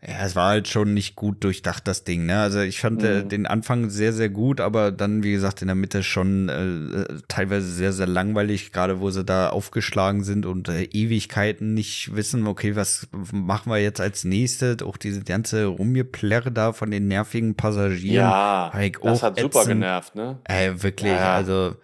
ja, 0.07 0.23
es 0.23 0.35
war 0.35 0.49
halt 0.49 0.67
schon 0.67 0.93
nicht 0.93 1.15
gut 1.15 1.43
durchdacht, 1.43 1.87
das 1.87 2.03
Ding. 2.03 2.27
Ne? 2.27 2.39
Also 2.39 2.59
ich 2.59 2.79
fand 2.79 3.01
äh, 3.03 3.07
mhm. 3.07 3.19
äh, 3.21 3.23
den 3.23 3.47
Anfang 3.47 3.89
sehr, 3.89 4.13
sehr 4.13 4.29
gut, 4.29 4.61
aber 4.61 4.91
dann, 4.91 5.23
wie 5.23 5.31
gesagt, 5.31 5.61
in 5.61 5.67
der 5.67 5.75
Mitte 5.75 6.03
schon 6.03 6.47
äh, 6.49 7.01
äh, 7.01 7.21
teilweise 7.27 7.67
sehr, 7.67 7.91
sehr 7.91 8.05
langweilig, 8.05 8.71
gerade 8.71 8.99
wo 8.99 9.09
sie 9.09 9.23
da 9.23 9.49
aufgeschlagen 9.49 10.23
sind 10.23 10.45
und 10.45 10.69
äh, 10.69 10.83
Ewigkeiten 10.83 11.73
nicht 11.73 12.15
wissen, 12.15 12.45
okay, 12.45 12.75
was 12.75 13.07
machen 13.31 13.71
wir 13.71 13.79
jetzt 13.79 13.99
als 13.99 14.25
nächstes? 14.25 14.83
Auch 14.83 14.97
diese 14.97 15.23
ganze 15.23 15.65
Rumgeplärre 15.65 16.51
da 16.51 16.73
von 16.73 16.91
den 16.91 17.07
nervigen 17.07 17.55
Passagieren. 17.55 18.27
Ja, 18.27 18.71
das 19.01 19.23
hat 19.23 19.39
super 19.39 19.61
ätzend. 19.61 19.67
genervt, 19.67 20.15
ne? 20.15 20.37
Äh, 20.43 20.71
wirklich, 20.77 21.13
ja. 21.13 21.33
also. 21.33 21.75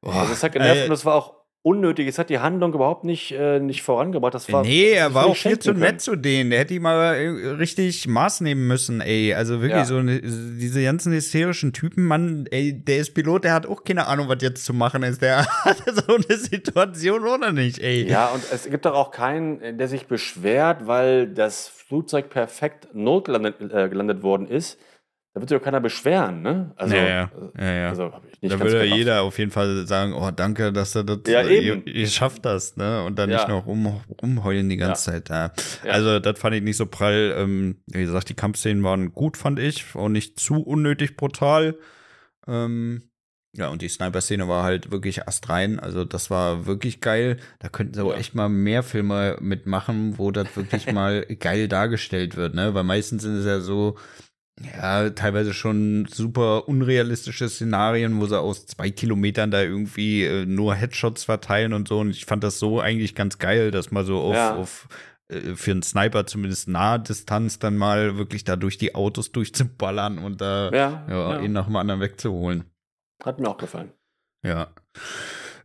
Boah, 0.00 0.14
also 0.14 0.32
es 0.32 0.42
hat 0.44 0.52
genervt 0.52 0.86
und 0.86 0.92
es 0.92 1.04
war 1.04 1.16
auch 1.16 1.37
unnötig. 1.62 2.08
Es 2.08 2.18
hat 2.18 2.30
die 2.30 2.38
Handlung 2.38 2.72
überhaupt 2.72 3.04
nicht, 3.04 3.32
äh, 3.32 3.60
nicht 3.60 3.82
vorangebracht. 3.82 4.34
Das 4.34 4.50
war, 4.52 4.62
nee, 4.62 4.92
er 4.92 5.12
war 5.14 5.26
auch 5.26 5.36
viel 5.36 5.58
zu 5.58 5.72
nett 5.72 6.00
zu 6.00 6.16
denen. 6.16 6.50
Der 6.50 6.60
hätte 6.60 6.74
die 6.74 6.80
mal 6.80 7.14
äh, 7.14 7.28
richtig 7.50 8.06
Maß 8.06 8.40
nehmen 8.40 8.66
müssen, 8.66 9.00
ey. 9.00 9.34
Also 9.34 9.60
wirklich 9.60 9.80
ja. 9.80 9.84
so 9.84 10.00
diese 10.02 10.82
ganzen 10.82 11.12
hysterischen 11.12 11.72
Typen, 11.72 12.04
Mann, 12.04 12.46
ey, 12.50 12.72
der 12.72 12.98
ist 12.98 13.14
Pilot, 13.14 13.44
der 13.44 13.52
hat 13.52 13.66
auch 13.66 13.84
keine 13.84 14.06
Ahnung, 14.06 14.28
was 14.28 14.38
jetzt 14.40 14.64
zu 14.64 14.72
machen 14.72 15.02
ist. 15.02 15.20
Der 15.20 15.46
hat 15.64 15.82
so 15.84 16.14
eine 16.14 16.38
Situation 16.38 17.22
oder 17.26 17.52
nicht, 17.52 17.78
ey. 17.80 18.08
Ja, 18.08 18.26
und 18.28 18.42
es 18.52 18.68
gibt 18.70 18.84
doch 18.84 18.94
auch 18.94 19.10
keinen, 19.10 19.78
der 19.78 19.88
sich 19.88 20.06
beschwert, 20.06 20.86
weil 20.86 21.28
das 21.28 21.68
Flugzeug 21.68 22.30
perfekt 22.30 22.88
notgelandet 22.94 23.60
äh, 23.72 23.88
gelandet 23.88 24.22
worden 24.22 24.46
ist. 24.46 24.78
Da 25.38 25.42
wird 25.42 25.50
sich 25.50 25.58
auch 25.60 25.62
keiner 25.62 25.80
beschweren, 25.80 26.42
ne? 26.42 26.72
Also, 26.74 26.96
ja, 26.96 27.06
ja. 27.06 27.30
Äh, 27.56 27.64
ja, 27.64 27.72
ja. 27.82 27.88
Also, 27.90 28.10
da 28.42 28.58
würde 28.58 28.82
gemacht. 28.82 28.98
jeder 28.98 29.22
auf 29.22 29.38
jeden 29.38 29.52
Fall 29.52 29.86
sagen, 29.86 30.12
oh, 30.12 30.32
danke, 30.32 30.72
dass 30.72 30.94
du 30.94 31.04
das, 31.04 31.20
ja, 31.32 31.46
eben. 31.46 31.86
Ihr, 31.86 31.94
ihr, 31.94 32.06
schafft 32.08 32.44
das, 32.44 32.76
ne? 32.76 33.04
Und 33.04 33.20
dann 33.20 33.30
ja. 33.30 33.36
nicht 33.36 33.48
noch 33.48 33.66
rum, 33.66 34.00
rumheulen 34.20 34.68
die 34.68 34.76
ganze 34.76 35.12
Zeit. 35.12 35.28
Ja. 35.28 35.52
Also, 35.84 36.18
das 36.18 36.40
fand 36.40 36.56
ich 36.56 36.62
nicht 36.62 36.76
so 36.76 36.86
prall. 36.86 37.36
Ähm, 37.38 37.76
wie 37.86 38.00
gesagt, 38.00 38.30
die 38.30 38.34
Kampfszenen 38.34 38.82
waren 38.82 39.12
gut, 39.12 39.36
fand 39.36 39.60
ich. 39.60 39.94
Auch 39.94 40.08
nicht 40.08 40.40
zu 40.40 40.60
unnötig 40.60 41.16
brutal. 41.16 41.76
Ähm, 42.48 43.04
ja, 43.54 43.68
und 43.68 43.80
die 43.80 43.88
Sniper-Szene 43.88 44.48
war 44.48 44.64
halt 44.64 44.90
wirklich 44.90 45.28
astrein. 45.28 45.78
Also, 45.78 46.04
das 46.04 46.30
war 46.30 46.66
wirklich 46.66 47.00
geil. 47.00 47.36
Da 47.60 47.68
könnten 47.68 47.94
sie 47.94 48.02
auch 48.04 48.16
echt 48.16 48.34
mal 48.34 48.48
mehr 48.48 48.82
Filme 48.82 49.36
mitmachen, 49.40 50.18
wo 50.18 50.32
das 50.32 50.56
wirklich 50.56 50.92
mal 50.92 51.24
geil 51.26 51.68
dargestellt 51.68 52.36
wird, 52.36 52.56
ne? 52.56 52.74
Weil 52.74 52.82
meistens 52.82 53.22
sind 53.22 53.36
es 53.36 53.46
ja 53.46 53.60
so, 53.60 53.96
ja, 54.60 55.10
teilweise 55.10 55.54
schon 55.54 56.06
super 56.06 56.68
unrealistische 56.68 57.48
Szenarien, 57.48 58.20
wo 58.20 58.26
sie 58.26 58.38
aus 58.38 58.66
zwei 58.66 58.90
Kilometern 58.90 59.50
da 59.50 59.62
irgendwie 59.62 60.24
äh, 60.24 60.46
nur 60.46 60.74
Headshots 60.74 61.24
verteilen 61.24 61.72
und 61.72 61.88
so. 61.88 62.00
Und 62.00 62.10
ich 62.10 62.24
fand 62.24 62.42
das 62.42 62.58
so 62.58 62.80
eigentlich 62.80 63.14
ganz 63.14 63.38
geil, 63.38 63.70
dass 63.70 63.90
mal 63.90 64.04
so 64.04 64.20
auf, 64.20 64.34
ja. 64.34 64.56
auf 64.56 64.88
äh, 65.28 65.54
für 65.54 65.70
einen 65.70 65.82
Sniper 65.82 66.26
zumindest 66.26 66.68
nahe 66.68 67.00
Distanz 67.00 67.58
dann 67.58 67.76
mal 67.76 68.16
wirklich 68.16 68.44
da 68.44 68.56
durch 68.56 68.78
die 68.78 68.94
Autos 68.94 69.32
durchzuballern 69.32 70.18
und 70.18 70.40
da 70.40 70.70
ja, 70.72 71.06
ja, 71.08 71.32
ja. 71.34 71.40
ihn 71.40 71.52
nach 71.52 71.66
dem 71.66 71.76
anderen 71.76 72.00
wegzuholen. 72.00 72.64
Hat 73.22 73.38
mir 73.38 73.48
auch 73.48 73.58
gefallen. 73.58 73.92
Ja. 74.44 74.68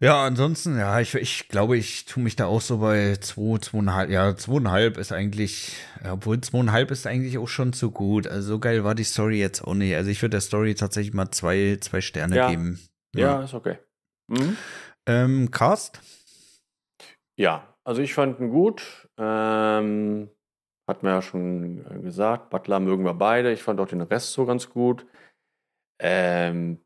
Ja, 0.03 0.25
ansonsten, 0.25 0.77
ja, 0.77 0.99
ich, 0.99 1.15
ich 1.15 1.47
glaube, 1.47 1.77
ich 1.77 2.03
tue 2.03 2.21
mich 2.21 2.35
da 2.35 2.47
auch 2.47 2.59
so 2.59 2.79
bei 2.79 3.15
zwei, 3.21 3.57
zweieinhalb, 3.59 4.09
ja, 4.09 4.35
zweieinhalb 4.35 4.97
ist 4.97 5.13
eigentlich, 5.13 5.77
obwohl 6.03 6.41
zweieinhalb 6.41 6.91
ist 6.91 7.07
eigentlich 7.07 7.37
auch 7.37 7.47
schon 7.47 7.71
zu 7.71 7.89
gut. 7.89 8.27
Also 8.27 8.55
so 8.55 8.59
geil 8.59 8.83
war 8.83 8.95
die 8.95 9.05
Story 9.05 9.39
jetzt 9.39 9.63
auch 9.63 9.75
nicht. 9.75 9.95
Also 9.95 10.11
ich 10.11 10.21
würde 10.21 10.31
der 10.31 10.41
Story 10.41 10.75
tatsächlich 10.75 11.13
mal 11.13 11.31
zwei, 11.31 11.77
zwei 11.79 12.01
Sterne 12.01 12.35
ja. 12.35 12.49
geben. 12.49 12.81
Ja. 13.15 13.37
ja, 13.37 13.43
ist 13.43 13.53
okay. 13.53 13.77
Mhm. 14.27 14.57
Ähm, 15.05 15.51
Cast? 15.51 16.01
Ja, 17.37 17.73
also 17.85 18.01
ich 18.01 18.13
fand 18.13 18.41
ihn 18.41 18.49
gut. 18.49 19.07
Ähm, 19.17 20.29
hat 20.85 21.01
man 21.03 21.13
ja 21.13 21.21
schon 21.21 22.01
gesagt, 22.01 22.49
Butler 22.49 22.81
mögen 22.81 23.05
wir 23.05 23.13
beide. 23.13 23.53
Ich 23.53 23.63
fand 23.63 23.79
auch 23.79 23.87
den 23.87 24.01
Rest 24.01 24.33
so 24.33 24.45
ganz 24.45 24.69
gut. 24.69 25.05
Ähm, 25.97 26.82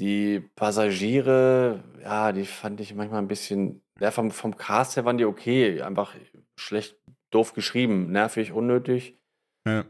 die 0.00 0.40
Passagiere, 0.40 1.84
ja, 2.02 2.32
die 2.32 2.46
fand 2.46 2.80
ich 2.80 2.94
manchmal 2.94 3.20
ein 3.20 3.28
bisschen 3.28 3.82
ja, 4.00 4.10
vom 4.10 4.30
vom 4.30 4.56
Cast 4.56 4.96
her 4.96 5.04
waren 5.04 5.18
die 5.18 5.26
okay, 5.26 5.82
einfach 5.82 6.14
schlecht 6.56 6.96
doof 7.30 7.52
geschrieben, 7.52 8.10
nervig, 8.10 8.52
unnötig. 8.52 9.14
Ja. 9.66 9.84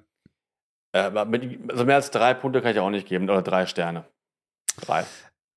Äh, 0.92 0.98
aber 0.98 1.24
mit 1.24 1.70
also 1.70 1.84
mehr 1.84 1.94
als 1.94 2.10
drei 2.10 2.34
Punkte 2.34 2.60
kann 2.60 2.72
ich 2.72 2.80
auch 2.80 2.90
nicht 2.90 3.06
geben 3.06 3.30
oder 3.30 3.42
drei 3.42 3.66
Sterne. 3.66 4.04
Drei. 4.80 5.04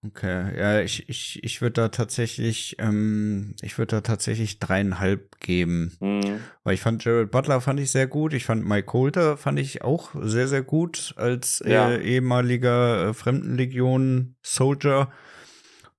Okay, 0.06 0.60
ja, 0.60 0.82
ich, 0.82 1.08
ich, 1.08 1.42
ich 1.44 1.62
würde 1.62 1.74
da 1.74 1.88
tatsächlich, 1.88 2.76
ähm, 2.80 3.56
ich 3.62 3.78
würde 3.78 3.96
da 3.96 4.02
tatsächlich 4.02 4.60
dreieinhalb 4.60 5.40
geben. 5.40 5.96
Mhm. 6.02 6.42
Weil 6.64 6.74
ich 6.74 6.82
fand 6.82 7.06
Jared 7.06 7.32
Butler 7.32 7.62
fand 7.62 7.80
ich 7.80 7.92
sehr 7.92 8.08
gut. 8.08 8.34
Ich 8.34 8.44
fand 8.44 8.66
Mike 8.66 8.88
Coulter 8.88 9.38
fand 9.38 9.60
ich 9.60 9.82
auch 9.82 10.10
sehr, 10.20 10.50
sehr 10.50 10.62
gut 10.62 11.14
als 11.16 11.62
äh, 11.62 11.72
ja. 11.72 11.96
ehemaliger 11.96 13.10
äh, 13.10 13.14
Fremdenlegion-Soldier. 13.14 15.10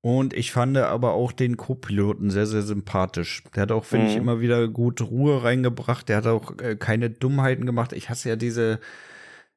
Und 0.02 0.34
ich 0.34 0.52
fand 0.52 0.76
aber 0.76 1.14
auch 1.14 1.32
den 1.32 1.56
Co-Piloten 1.56 2.28
sehr, 2.28 2.44
sehr 2.44 2.60
sympathisch. 2.60 3.42
Der 3.56 3.62
hat 3.62 3.72
auch, 3.72 3.86
finde 3.86 4.04
mhm. 4.04 4.10
ich, 4.10 4.16
immer 4.18 4.38
wieder 4.38 4.68
gut 4.68 5.00
Ruhe 5.00 5.42
reingebracht. 5.42 6.10
Der 6.10 6.18
hat 6.18 6.26
auch 6.26 6.58
äh, 6.58 6.76
keine 6.76 7.08
Dummheiten 7.08 7.64
gemacht. 7.64 7.94
Ich 7.94 8.10
hasse 8.10 8.28
ja 8.28 8.36
diese, 8.36 8.80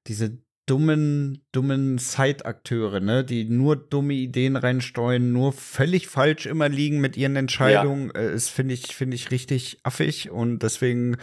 diese 0.08 0.38
dummen, 0.68 1.44
dummen 1.52 1.98
Side-Akteure, 1.98 3.00
ne, 3.00 3.24
die 3.24 3.46
nur 3.46 3.76
dumme 3.76 4.14
Ideen 4.14 4.56
reinstreuen, 4.56 5.32
nur 5.32 5.54
völlig 5.54 6.08
falsch 6.08 6.46
immer 6.46 6.70
liegen 6.70 7.02
mit 7.02 7.18
ihren 7.18 7.36
Entscheidungen. 7.36 8.12
Ja. 8.14 8.22
Äh, 8.22 8.36
ist, 8.36 8.50
finde 8.50 8.76
ich, 8.76 8.96
finde 8.96 9.16
ich 9.16 9.32
richtig 9.32 9.80
affig 9.84 10.30
und 10.30 10.62
deswegen 10.62 11.18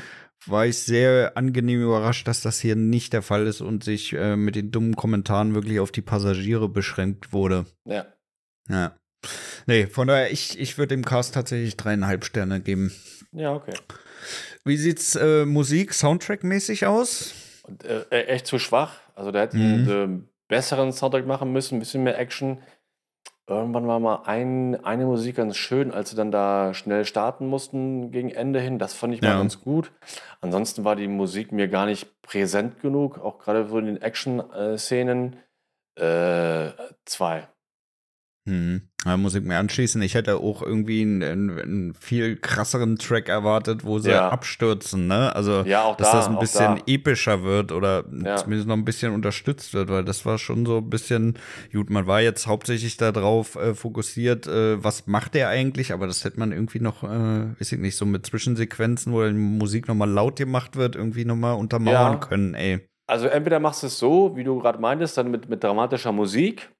war 0.46 0.66
ich 0.66 0.78
sehr 0.78 1.36
angenehm 1.36 1.82
überrascht, 1.82 2.26
dass 2.26 2.40
das 2.40 2.60
hier 2.60 2.76
nicht 2.76 3.12
der 3.12 3.22
Fall 3.22 3.46
ist 3.46 3.60
und 3.60 3.84
sich 3.84 4.12
äh, 4.12 4.36
mit 4.36 4.56
den 4.56 4.70
dummen 4.70 4.96
Kommentaren 4.96 5.54
wirklich 5.54 5.80
auf 5.80 5.92
die 5.92 6.02
Passagiere 6.02 6.68
beschränkt 6.68 7.32
wurde. 7.32 7.66
Ja. 7.84 8.06
Ja. 8.68 8.96
Nee, 9.66 9.86
von 9.86 10.08
daher, 10.08 10.32
ich, 10.32 10.58
ich 10.58 10.76
würde 10.76 10.94
dem 10.94 11.04
Cast 11.04 11.34
tatsächlich 11.34 11.76
dreieinhalb 11.76 12.24
Sterne 12.24 12.60
geben. 12.60 12.92
Ja, 13.32 13.54
okay. 13.54 13.74
Wie 14.64 14.76
sieht's 14.76 15.16
äh, 15.16 15.46
Musik, 15.46 15.92
Soundtrack-mäßig 15.92 16.86
aus? 16.86 17.34
Und, 17.66 17.84
äh, 17.84 18.04
echt 18.10 18.46
zu 18.46 18.58
schwach. 18.58 19.00
Also 19.14 19.32
der 19.32 19.42
hätte 19.42 19.56
mhm. 19.56 19.90
einen 19.90 20.28
besseren 20.48 20.92
Soundtrack 20.92 21.26
machen 21.26 21.52
müssen, 21.52 21.76
ein 21.76 21.80
bisschen 21.80 22.04
mehr 22.04 22.18
Action. 22.18 22.62
Irgendwann 23.46 23.86
war 23.86 24.00
mal 24.00 24.22
ein, 24.24 24.82
eine 24.84 25.04
Musik 25.04 25.36
ganz 25.36 25.56
schön, 25.56 25.92
als 25.92 26.10
sie 26.10 26.16
dann 26.16 26.30
da 26.30 26.72
schnell 26.72 27.04
starten 27.04 27.46
mussten 27.46 28.10
gegen 28.10 28.30
Ende 28.30 28.58
hin. 28.58 28.78
Das 28.78 28.94
fand 28.94 29.12
ich 29.12 29.20
mal 29.20 29.36
ganz 29.36 29.60
gut. 29.60 29.92
Ansonsten 30.40 30.84
war 30.84 30.96
die 30.96 31.08
Musik 31.08 31.52
mir 31.52 31.68
gar 31.68 31.84
nicht 31.84 32.22
präsent 32.22 32.80
genug, 32.80 33.18
auch 33.18 33.38
gerade 33.38 33.68
so 33.68 33.78
in 33.78 33.84
den 33.84 34.00
Action-Szenen. 34.00 35.36
Äh, 35.96 36.70
zwei. 37.04 37.46
Hm. 38.46 38.88
Da 39.04 39.16
muss 39.18 39.34
ich 39.34 39.42
mir 39.42 39.58
anschließen. 39.58 40.00
Ich 40.02 40.14
hätte 40.14 40.38
auch 40.38 40.62
irgendwie 40.62 41.02
einen, 41.02 41.58
einen 41.58 41.94
viel 41.94 42.36
krasseren 42.36 42.96
Track 42.96 43.28
erwartet, 43.28 43.84
wo 43.84 43.98
sie 43.98 44.10
ja. 44.10 44.30
abstürzen, 44.30 45.06
ne? 45.06 45.34
Also, 45.36 45.62
ja, 45.66 45.94
dass 45.94 46.10
da, 46.10 46.16
das 46.16 46.28
ein 46.28 46.38
bisschen 46.38 46.76
da. 46.76 46.82
epischer 46.86 47.42
wird 47.42 47.70
oder 47.70 48.04
ja. 48.24 48.36
zumindest 48.36 48.66
noch 48.66 48.76
ein 48.76 48.84
bisschen 48.84 49.12
unterstützt 49.12 49.74
wird, 49.74 49.90
weil 49.90 50.04
das 50.04 50.24
war 50.24 50.38
schon 50.38 50.64
so 50.64 50.78
ein 50.78 50.88
bisschen, 50.88 51.38
gut, 51.72 51.90
man 51.90 52.06
war 52.06 52.22
jetzt 52.22 52.46
hauptsächlich 52.46 52.96
darauf 52.96 53.56
äh, 53.56 53.74
fokussiert, 53.74 54.46
äh, 54.46 54.82
was 54.82 55.06
macht 55.06 55.34
der 55.34 55.48
eigentlich, 55.48 55.92
aber 55.92 56.06
das 56.06 56.24
hätte 56.24 56.38
man 56.40 56.52
irgendwie 56.52 56.80
noch, 56.80 57.02
äh, 57.04 57.58
weiß 57.58 57.72
ich 57.72 57.78
nicht, 57.78 57.96
so 57.96 58.06
mit 58.06 58.24
Zwischensequenzen, 58.24 59.12
wo 59.12 59.22
die 59.22 59.32
Musik 59.32 59.86
nochmal 59.86 60.10
laut 60.10 60.36
gemacht 60.36 60.76
wird, 60.76 60.96
irgendwie 60.96 61.26
nochmal 61.26 61.56
untermauern 61.56 62.20
können, 62.20 62.54
ey. 62.54 62.88
Also 63.06 63.26
entweder 63.26 63.60
machst 63.60 63.82
du 63.82 63.88
es 63.88 63.98
so, 63.98 64.34
wie 64.34 64.44
du 64.44 64.58
gerade 64.60 64.78
meintest, 64.78 65.18
dann 65.18 65.30
mit, 65.30 65.50
mit 65.50 65.62
dramatischer 65.62 66.12
Musik 66.12 66.70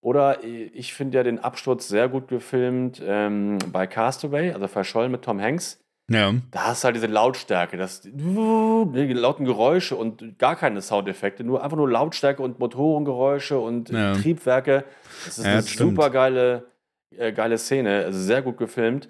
oder 0.00 0.44
ich 0.44 0.94
finde 0.94 1.18
ja 1.18 1.24
den 1.24 1.38
Absturz 1.38 1.88
sehr 1.88 2.08
gut 2.08 2.28
gefilmt 2.28 3.02
ähm, 3.04 3.58
bei 3.72 3.86
Castaway, 3.86 4.52
also 4.52 4.68
verschollen 4.68 5.10
mit 5.10 5.22
Tom 5.22 5.40
Hanks. 5.40 5.80
Ja. 6.10 6.32
Da 6.50 6.68
hast 6.68 6.82
du 6.82 6.86
halt 6.86 6.96
diese 6.96 7.06
Lautstärke, 7.06 7.76
das, 7.76 8.00
die 8.00 9.12
lauten 9.12 9.44
Geräusche 9.44 9.94
und 9.94 10.38
gar 10.38 10.56
keine 10.56 10.80
Soundeffekte, 10.80 11.44
nur 11.44 11.62
einfach 11.62 11.76
nur 11.76 11.90
Lautstärke 11.90 12.42
und 12.42 12.58
Motorengeräusche 12.58 13.58
und 13.58 13.90
ja. 13.90 14.14
Triebwerke. 14.14 14.84
Das 15.26 15.38
ist 15.38 15.44
ja, 15.44 15.52
eine 15.52 15.62
super 15.62 16.08
geile, 16.08 16.64
äh, 17.14 17.32
geile 17.32 17.58
Szene, 17.58 18.04
also 18.06 18.18
sehr 18.18 18.40
gut 18.40 18.56
gefilmt. 18.56 19.08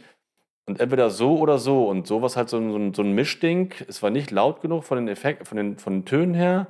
Und 0.66 0.80
entweder 0.80 1.08
so 1.08 1.38
oder 1.38 1.58
so. 1.58 1.88
Und 1.88 2.06
sowas 2.06 2.36
halt 2.36 2.50
so, 2.50 2.60
so, 2.60 2.92
so 2.92 3.02
ein 3.02 3.12
Mischding. 3.12 3.72
Es 3.86 4.02
war 4.02 4.10
nicht 4.10 4.30
laut 4.30 4.60
genug 4.60 4.84
von 4.84 4.98
den 4.98 5.08
Effekten, 5.08 5.46
von 5.46 5.56
den, 5.56 5.78
von 5.78 5.94
den 5.94 6.04
Tönen 6.04 6.34
her. 6.34 6.66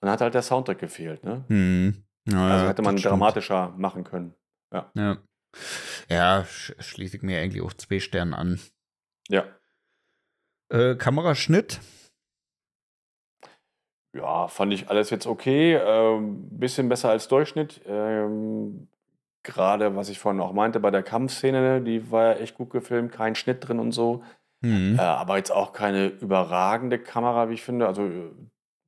Und 0.00 0.06
dann 0.06 0.10
hat 0.10 0.20
halt 0.20 0.34
der 0.34 0.42
Soundtrack 0.42 0.78
gefehlt. 0.78 1.24
Ne? 1.24 1.44
Mhm. 1.48 2.04
Ja, 2.32 2.48
also 2.48 2.68
hätte 2.68 2.82
man 2.82 2.96
dramatischer 2.96 3.66
stimmt. 3.66 3.78
machen 3.78 4.04
können. 4.04 4.34
Ja. 4.72 4.90
Ja, 4.94 5.18
ja 6.08 6.44
sch 6.44 6.74
schließe 6.78 7.16
ich 7.16 7.22
mir 7.22 7.40
eigentlich 7.40 7.62
auch 7.62 7.72
zwei 7.72 8.00
Sterne 8.00 8.36
an. 8.36 8.60
Ja. 9.28 9.44
Äh, 10.70 10.94
Kameraschnitt? 10.96 11.80
Ja, 14.12 14.48
fand 14.48 14.72
ich 14.72 14.88
alles 14.88 15.10
jetzt 15.10 15.26
okay. 15.26 15.74
Ähm, 15.74 16.48
bisschen 16.50 16.88
besser 16.88 17.10
als 17.10 17.28
Durchschnitt. 17.28 17.80
Ähm, 17.86 18.88
Gerade, 19.42 19.96
was 19.96 20.10
ich 20.10 20.18
vorhin 20.18 20.40
auch 20.40 20.52
meinte, 20.52 20.80
bei 20.80 20.90
der 20.90 21.02
Kampfszene, 21.02 21.80
die 21.80 22.10
war 22.10 22.24
ja 22.24 22.32
echt 22.34 22.56
gut 22.56 22.70
gefilmt, 22.70 23.10
kein 23.10 23.34
Schnitt 23.34 23.66
drin 23.66 23.78
und 23.78 23.92
so. 23.92 24.22
Mhm. 24.60 24.96
Äh, 24.98 25.02
aber 25.02 25.38
jetzt 25.38 25.50
auch 25.50 25.72
keine 25.72 26.08
überragende 26.08 26.98
Kamera, 26.98 27.48
wie 27.48 27.54
ich 27.54 27.62
finde. 27.62 27.86
Also 27.86 28.02
äh, 28.02 28.30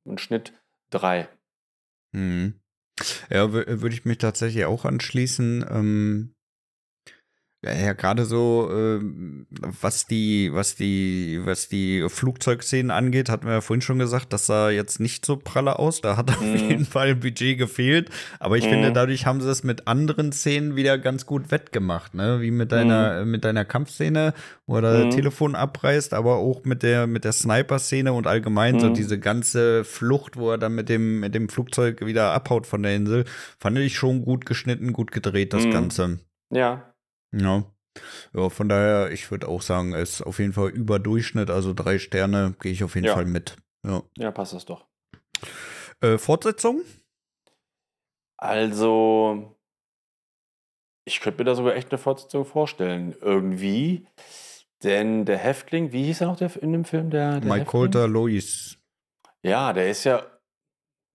ein 0.07 0.19
Schnitt 0.19 0.53
3. 0.91 1.27
Mhm. 2.11 2.59
Ja, 3.29 3.51
würde 3.51 3.89
ich 3.95 4.05
mich 4.05 4.17
tatsächlich 4.19 4.65
auch 4.65 4.85
anschließen. 4.85 5.65
Ähm, 5.69 6.32
ja, 7.65 7.93
gerade 7.93 8.25
so, 8.25 8.69
ähm, 8.71 9.45
was 9.81 10.05
die, 10.05 10.53
was 10.53 10.75
die, 10.75 11.39
was 11.43 11.69
die 11.69 12.05
Flugzeugszenen 12.09 12.91
angeht, 12.91 13.29
hatten 13.29 13.45
wir 13.45 13.53
ja 13.53 13.61
vorhin 13.61 13.81
schon 13.81 13.99
gesagt, 13.99 14.33
das 14.33 14.47
sah 14.47 14.69
jetzt 14.69 14.99
nicht 14.99 15.25
so 15.25 15.37
pralle 15.37 15.79
aus. 15.79 16.01
Da 16.01 16.17
hat 16.17 16.29
auf 16.37 16.41
mhm. 16.41 16.55
jeden 16.55 16.85
Fall 16.85 17.15
Budget 17.15 17.57
gefehlt. 17.57 18.09
Aber 18.39 18.57
ich 18.57 18.65
mhm. 18.65 18.71
finde, 18.71 18.91
dadurch 18.91 19.25
haben 19.25 19.39
sie 19.39 19.49
es 19.49 19.63
mit 19.63 19.87
anderen 19.87 20.33
Szenen 20.33 20.75
wieder 20.75 20.97
ganz 20.97 21.25
gut 21.25 21.51
wettgemacht, 21.51 22.13
ne? 22.13 22.41
Wie 22.41 22.51
mit 22.51 22.73
deiner, 22.73 23.23
mhm. 23.23 23.31
mit 23.31 23.45
deiner 23.45 23.63
Kampfszene, 23.63 24.33
wo 24.67 24.77
er 24.77 25.05
mhm. 25.05 25.11
Telefon 25.11 25.55
abreißt, 25.55 26.13
aber 26.13 26.35
auch 26.35 26.65
mit 26.65 26.83
der, 26.83 27.07
mit 27.07 27.23
der 27.23 27.31
Sniper-Szene 27.31 28.11
und 28.11 28.27
allgemein 28.27 28.81
so 28.81 28.89
mhm. 28.89 28.93
diese 28.93 29.19
ganze 29.19 29.85
Flucht, 29.85 30.35
wo 30.35 30.51
er 30.51 30.57
dann 30.57 30.75
mit 30.75 30.89
dem, 30.89 31.21
mit 31.21 31.33
dem 31.33 31.47
Flugzeug 31.47 32.05
wieder 32.05 32.33
abhaut 32.33 32.67
von 32.67 32.83
der 32.83 32.95
Insel, 32.95 33.23
fand 33.57 33.77
ich 33.77 33.95
schon 33.95 34.25
gut 34.25 34.45
geschnitten, 34.45 34.91
gut 34.91 35.13
gedreht, 35.13 35.53
das 35.53 35.65
mhm. 35.65 35.71
Ganze. 35.71 36.19
Ja, 36.49 36.92
ja. 37.33 37.65
Ja, 38.33 38.49
von 38.49 38.69
daher, 38.69 39.11
ich 39.11 39.29
würde 39.29 39.47
auch 39.47 39.61
sagen, 39.61 39.93
es 39.93 40.13
ist 40.13 40.21
auf 40.23 40.39
jeden 40.39 40.53
Fall 40.53 40.69
über 40.69 40.97
Durchschnitt, 40.97 41.49
also 41.51 41.73
drei 41.73 41.99
Sterne 41.99 42.55
gehe 42.59 42.71
ich 42.71 42.83
auf 42.83 42.95
jeden 42.95 43.05
ja. 43.05 43.13
Fall 43.13 43.25
mit. 43.25 43.55
Ja. 43.85 44.01
ja, 44.17 44.31
passt 44.31 44.53
das 44.53 44.65
doch. 44.65 44.85
Äh, 46.01 46.17
Fortsetzung? 46.17 46.81
Also, 48.37 49.55
ich 51.05 51.19
könnte 51.19 51.39
mir 51.39 51.45
da 51.45 51.55
sogar 51.55 51.75
echt 51.75 51.91
eine 51.91 51.97
Fortsetzung 51.97 52.45
vorstellen. 52.45 53.15
Irgendwie. 53.21 54.07
Denn 54.83 55.25
der 55.25 55.37
Häftling, 55.37 55.91
wie 55.91 56.03
hieß 56.05 56.21
er 56.21 56.27
noch 56.27 56.37
der, 56.37 56.51
in 56.61 56.73
dem 56.73 56.85
Film? 56.85 57.09
Der, 57.09 57.39
der 57.39 57.49
Mike 57.49 57.65
Colter 57.65 58.07
Lois. 58.07 58.77
Ja, 59.41 59.73
der 59.73 59.89
ist 59.89 60.03
ja 60.03 60.25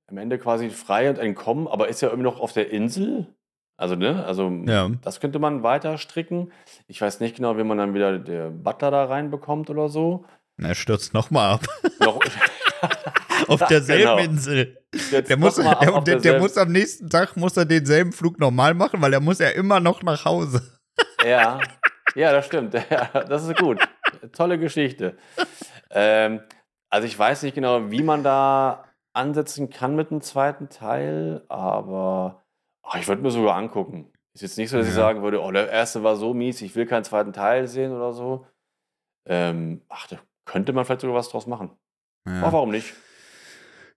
am 0.06 0.16
Ende 0.16 0.38
quasi 0.38 0.70
frei 0.70 1.10
und 1.10 1.18
entkommen, 1.18 1.68
aber 1.68 1.88
ist 1.88 2.00
ja 2.00 2.08
irgendwie 2.08 2.30
noch 2.30 2.40
auf 2.40 2.52
der 2.52 2.70
Insel. 2.70 3.26
Also, 3.78 3.94
ne, 3.94 4.24
also 4.26 4.50
ja. 4.66 4.90
das 5.02 5.20
könnte 5.20 5.38
man 5.38 5.62
weiter 5.62 5.96
stricken. 5.96 6.52
Ich 6.88 7.00
weiß 7.00 7.20
nicht 7.20 7.36
genau, 7.36 7.56
wie 7.56 7.64
man 7.64 7.78
dann 7.78 7.94
wieder 7.94 8.18
der 8.18 8.50
Butler 8.50 8.90
da 8.90 9.04
reinbekommt 9.04 9.70
oder 9.70 9.88
so. 9.88 10.26
Er 10.60 10.74
stürzt 10.74 11.14
nochmal 11.14 11.54
ab. 11.54 11.66
Noch, 12.00 12.18
auf 13.48 13.64
derselben 13.66 14.02
genau. 14.02 14.18
Insel. 14.18 14.78
der 15.10 15.36
muss, 15.36 15.56
der, 15.56 16.00
der, 16.00 16.16
der 16.16 16.40
muss 16.40 16.56
am 16.56 16.72
nächsten 16.72 17.08
Tag 17.08 17.36
muss 17.36 17.56
er 17.56 17.64
denselben 17.64 18.12
Flug 18.12 18.38
normal 18.38 18.74
machen, 18.74 19.00
weil 19.00 19.12
er 19.12 19.20
muss 19.20 19.38
ja 19.38 19.48
immer 19.50 19.80
noch 19.80 20.02
nach 20.02 20.24
Hause. 20.24 20.62
Ja, 21.24 21.60
ja, 22.14 22.32
das 22.32 22.46
stimmt. 22.46 22.74
Ja, 22.74 23.22
das 23.22 23.44
ist 23.44 23.56
gut. 23.56 23.78
Tolle 24.32 24.58
Geschichte. 24.58 25.16
Ähm, 25.90 26.40
also 26.90 27.06
ich 27.06 27.18
weiß 27.18 27.42
nicht 27.42 27.54
genau, 27.54 27.90
wie 27.90 28.02
man 28.02 28.22
da 28.22 28.84
ansetzen 29.12 29.70
kann 29.70 29.96
mit 29.96 30.10
dem 30.10 30.20
zweiten 30.20 30.68
Teil, 30.68 31.44
aber 31.48 32.44
Ach, 32.88 32.98
ich 32.98 33.06
würde 33.06 33.22
mir 33.22 33.30
sogar 33.30 33.56
angucken. 33.56 34.10
Ist 34.32 34.42
jetzt 34.42 34.58
nicht 34.58 34.70
so, 34.70 34.78
dass 34.78 34.86
ja. 34.86 34.92
ich 34.92 34.96
sagen 34.96 35.22
würde, 35.22 35.42
oh, 35.42 35.50
der 35.50 35.70
erste 35.70 36.02
war 36.02 36.16
so 36.16 36.32
mies, 36.32 36.62
ich 36.62 36.74
will 36.74 36.86
keinen 36.86 37.04
zweiten 37.04 37.32
Teil 37.32 37.68
sehen 37.68 37.92
oder 37.92 38.12
so. 38.12 38.46
Ähm, 39.26 39.82
ach, 39.88 40.06
da 40.06 40.18
könnte 40.46 40.72
man 40.72 40.84
vielleicht 40.84 41.02
sogar 41.02 41.16
was 41.16 41.28
draus 41.28 41.46
machen. 41.46 41.70
Ja. 42.26 42.42
Aber 42.42 42.52
warum 42.54 42.70
nicht? 42.70 42.94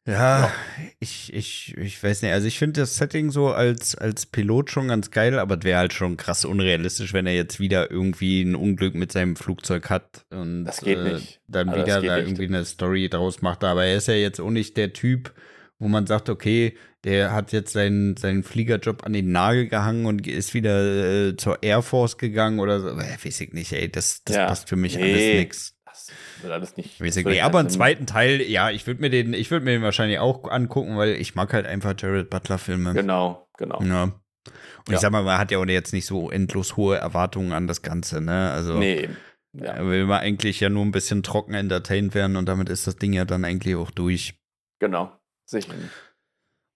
Ja, 0.08 0.41
ja, 0.41 0.51
Ich, 0.99 1.32
ich, 1.32 1.77
ich 1.77 2.04
weiß 2.04 2.23
nicht. 2.23 2.32
Also 2.32 2.47
ich 2.47 2.58
finde 2.58 2.82
das 2.82 2.97
Setting 2.97 3.30
so 3.30 3.49
als, 3.49 3.95
als 3.95 4.25
Pilot 4.25 4.71
schon 4.71 4.88
ganz 4.88 5.12
geil, 5.12 5.38
aber 5.38 5.60
es 5.60 5.63
wäre 5.63 5.77
halt 5.77 5.93
schon 5.93 6.17
krass 6.17 6.43
unrealistisch, 6.43 7.13
wenn 7.13 7.27
er 7.27 7.36
jetzt 7.36 7.60
wieder 7.60 7.91
irgendwie 7.91 8.41
ein 8.41 8.56
Unglück 8.56 8.95
mit 8.95 9.12
seinem 9.12 9.36
Flugzeug 9.36 9.89
hat 9.89 10.25
und 10.32 10.65
das 10.65 10.82
geht 10.82 10.97
äh, 10.97 11.13
nicht. 11.13 11.39
dann 11.47 11.69
also 11.69 11.84
wieder 11.84 12.01
da 12.01 12.17
irgendwie 12.17 12.47
eine 12.47 12.65
Story 12.65 13.10
draus 13.10 13.41
macht. 13.43 13.63
Aber 13.63 13.86
er 13.86 13.97
ist 13.97 14.08
ja 14.08 14.15
jetzt 14.15 14.39
auch 14.39 14.49
nicht 14.49 14.75
der 14.75 14.91
Typ, 14.91 15.34
wo 15.77 15.88
man 15.88 16.08
sagt, 16.08 16.30
okay, 16.30 16.75
der 17.04 17.34
hat 17.34 17.52
jetzt 17.52 17.74
seinen, 17.74 18.16
seinen 18.18 18.44
Fliegerjob 18.44 19.04
an 19.06 19.14
den 19.14 19.32
Nagel 19.32 19.68
gehangen 19.68 20.06
und 20.06 20.28
ist 20.28 20.54
wieder 20.54 21.30
äh, 21.30 21.36
zur 21.36 21.64
Air 21.64 21.82
Force 21.82 22.18
gegangen 22.18 22.60
oder 22.60 22.80
so. 22.80 22.90
Äh, 22.90 23.18
weiß 23.24 23.42
ich 23.42 23.54
nicht, 23.54 23.74
ey, 23.74 23.90
das, 23.90 24.24
das 24.24 24.36
ja, 24.36 24.46
passt 24.48 24.70
für 24.70 24.76
mich 24.76 24.96
nee, 24.96 25.04
alles 25.04 25.40
nix. 25.40 25.78
Das 25.86 26.12
wird 26.42 26.54
alles 26.54 26.78
nicht. 26.78 27.02
Weiß 27.02 27.18
ich 27.18 27.26
nicht. 27.26 27.44
Aber 27.44 27.60
einen 27.60 27.70
zweiten 27.70 28.06
Teil, 28.06 28.42
ja, 28.42 28.70
ich 28.70 28.86
würde 28.88 29.02
mir 29.02 29.10
den, 29.10 29.34
ich 29.34 29.50
würde 29.50 29.66
mir 29.66 29.72
den 29.72 29.82
wahrscheinlich 29.82 30.20
auch 30.20 30.50
angucken, 30.50 30.96
weil 30.98 31.12
ich 31.12 31.36
mag 31.36 31.54
halt 31.54 31.66
einfach 31.66 31.96
Jared 31.98 32.30
Butler 32.30 32.58
Filme. 32.58 32.94
Genau, 32.94 33.48
genau. 33.58 33.82
Ja. 33.82 34.04
Und 34.04 34.90
ja. 34.90 34.96
ich 34.96 35.00
sag 35.00 35.12
mal, 35.12 35.24
man 35.24 35.38
hat 35.38 35.52
ja 35.52 35.58
auch 35.58 35.66
jetzt 35.66 35.94
nicht 35.94 36.06
so 36.06 36.32
endlos 36.32 36.78
hohe 36.78 36.98
Erwartungen 36.98 37.52
an 37.52 37.68
das 37.68 37.82
Ganze, 37.82 38.22
ne? 38.22 38.52
Also. 38.52 38.78
Nee. 38.78 39.10
Ja. 39.54 39.86
Will 39.86 40.06
man 40.06 40.22
eigentlich 40.22 40.62
ja 40.62 40.70
nur 40.70 40.86
ein 40.86 40.92
bisschen 40.92 41.24
trocken 41.24 41.54
entertained 41.54 42.16
werden 42.16 42.38
und 42.38 42.48
damit 42.48 42.70
ist 42.70 42.88
das 42.88 42.96
Ding 42.96 43.12
ja 43.12 43.26
dann 43.26 43.44
eigentlich 43.44 43.76
auch 43.76 43.92
durch. 43.92 44.40
Genau. 44.80 45.12
Sicher. 45.46 45.74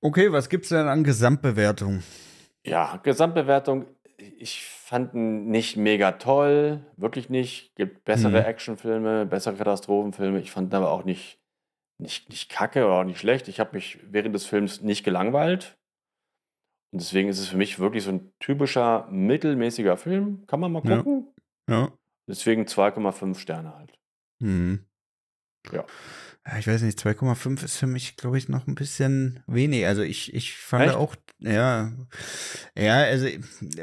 Okay, 0.06 0.32
was 0.32 0.50
gibt 0.50 0.66
es 0.66 0.70
denn 0.70 0.88
an 0.88 1.04
Gesamtbewertung? 1.04 2.04
Ja, 2.64 2.98
Gesamtbewertung, 2.98 3.88
ich 4.20 4.64
fand 4.64 5.16
ihn 5.16 5.48
nicht 5.48 5.78
mega 5.78 6.12
toll, 6.12 6.86
wirklich 6.96 7.32
nicht. 7.32 7.74
Gibt 7.74 8.06
bessere 8.06 8.42
mhm. 8.42 8.46
Actionfilme, 8.46 9.26
bessere 9.26 9.56
Katastrophenfilme. 9.56 10.40
Ich 10.42 10.52
fand 10.52 10.72
ihn 10.72 10.76
aber 10.76 10.92
auch 10.92 11.06
nicht, 11.06 11.40
nicht, 12.00 12.30
nicht 12.30 12.52
kacke 12.52 12.86
oder 12.86 13.00
auch 13.00 13.04
nicht 13.04 13.18
schlecht. 13.18 13.48
Ich 13.48 13.60
habe 13.60 13.72
mich 13.74 13.98
während 14.04 14.36
des 14.36 14.46
Films 14.46 14.82
nicht 14.82 15.04
gelangweilt. 15.04 15.76
Und 16.94 17.02
deswegen 17.02 17.28
ist 17.28 17.40
es 17.40 17.48
für 17.48 17.58
mich 17.58 17.80
wirklich 17.80 18.04
so 18.04 18.12
ein 18.12 18.32
typischer 18.40 19.08
mittelmäßiger 19.10 19.98
Film. 19.98 20.46
Kann 20.46 20.60
man 20.60 20.72
mal 20.72 20.84
gucken. 20.84 21.34
Ja. 21.68 21.80
ja. 21.80 21.92
Deswegen 22.30 22.66
2,5 22.66 23.40
Sterne 23.40 23.76
halt. 23.76 23.98
Mhm. 24.38 24.86
Ja. 25.72 25.84
Ich 26.60 26.68
weiß 26.68 26.84
nicht, 26.84 27.00
2,5 27.00 27.64
ist 27.66 27.78
für 27.78 27.88
mich, 27.88 28.18
glaube 28.18 28.38
ich, 28.38 28.50
noch 28.50 28.68
ein 28.68 28.76
bisschen 28.76 29.40
wenig. 29.48 29.88
Also 29.88 30.04
ich, 30.04 30.32
ich 30.34 30.56
fand 30.56 30.86
Echt? 30.86 30.96
auch, 30.96 31.16
ja, 31.40 31.92
ja, 32.78 32.98
also 32.98 33.28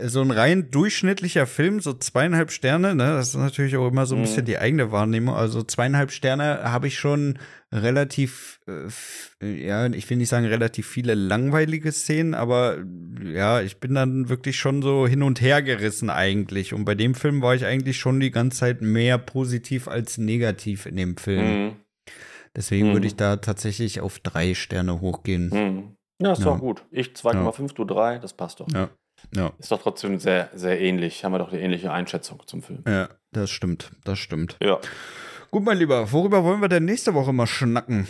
so 0.04 0.20
ein 0.20 0.30
rein 0.30 0.70
durchschnittlicher 0.70 1.48
Film, 1.48 1.80
so 1.80 1.92
zweieinhalb 1.92 2.52
Sterne, 2.52 2.94
ne, 2.94 3.14
das 3.14 3.30
ist 3.30 3.34
natürlich 3.34 3.76
auch 3.76 3.88
immer 3.88 4.06
so 4.06 4.14
ein 4.14 4.20
mhm. 4.20 4.26
bisschen 4.26 4.44
die 4.44 4.58
eigene 4.58 4.92
Wahrnehmung. 4.92 5.34
Also 5.34 5.64
zweieinhalb 5.64 6.12
Sterne 6.12 6.60
habe 6.62 6.86
ich 6.86 6.98
schon 6.98 7.40
relativ, 7.72 8.60
äh, 8.68 9.66
ja, 9.66 9.86
ich 9.86 10.08
will 10.08 10.18
nicht 10.18 10.28
sagen 10.28 10.46
relativ 10.46 10.86
viele 10.86 11.14
langweilige 11.14 11.90
Szenen, 11.90 12.34
aber 12.34 12.78
ja, 13.24 13.60
ich 13.60 13.78
bin 13.78 13.94
dann 13.94 14.28
wirklich 14.28 14.56
schon 14.56 14.82
so 14.82 15.08
hin 15.08 15.24
und 15.24 15.40
her 15.40 15.62
gerissen 15.62 16.10
eigentlich. 16.10 16.74
Und 16.74 16.84
bei 16.84 16.94
dem 16.94 17.16
Film 17.16 17.42
war 17.42 17.56
ich 17.56 17.64
eigentlich 17.64 17.98
schon 17.98 18.20
die 18.20 18.30
ganze 18.30 18.58
Zeit 18.58 18.82
mehr 18.82 19.18
positiv 19.18 19.88
als 19.88 20.16
negativ 20.16 20.86
in 20.86 20.94
dem 20.94 21.16
Film. 21.16 21.64
Mhm. 21.64 21.76
Deswegen 22.56 22.88
mhm. 22.88 22.92
würde 22.94 23.06
ich 23.06 23.16
da 23.16 23.36
tatsächlich 23.36 24.00
auf 24.00 24.18
drei 24.18 24.54
Sterne 24.54 25.00
hochgehen. 25.00 25.48
Mhm. 25.48 25.96
Ja, 26.20 26.32
ist 26.32 26.40
ja. 26.40 26.44
doch 26.46 26.58
gut. 26.58 26.84
Ich 26.90 27.08
2,5, 27.08 27.60
ja. 27.60 27.66
du 27.74 27.84
3, 27.84 28.18
das 28.18 28.32
passt 28.34 28.60
doch. 28.60 28.68
Ja. 28.72 28.90
ja. 29.34 29.52
Ist 29.58 29.72
doch 29.72 29.82
trotzdem 29.82 30.18
sehr, 30.18 30.50
sehr 30.54 30.80
ähnlich. 30.80 31.24
Haben 31.24 31.32
wir 31.32 31.38
doch 31.38 31.50
die 31.50 31.58
ähnliche 31.58 31.92
Einschätzung 31.92 32.40
zum 32.46 32.62
Film. 32.62 32.84
Ja, 32.86 33.08
das 33.32 33.50
stimmt. 33.50 33.92
Das 34.04 34.18
stimmt. 34.18 34.56
Ja. 34.62 34.78
Gut, 35.50 35.64
mein 35.64 35.78
Lieber, 35.78 36.12
worüber 36.12 36.44
wollen 36.44 36.60
wir 36.60 36.68
denn 36.68 36.84
nächste 36.84 37.14
Woche 37.14 37.32
mal 37.32 37.46
schnacken? 37.46 38.06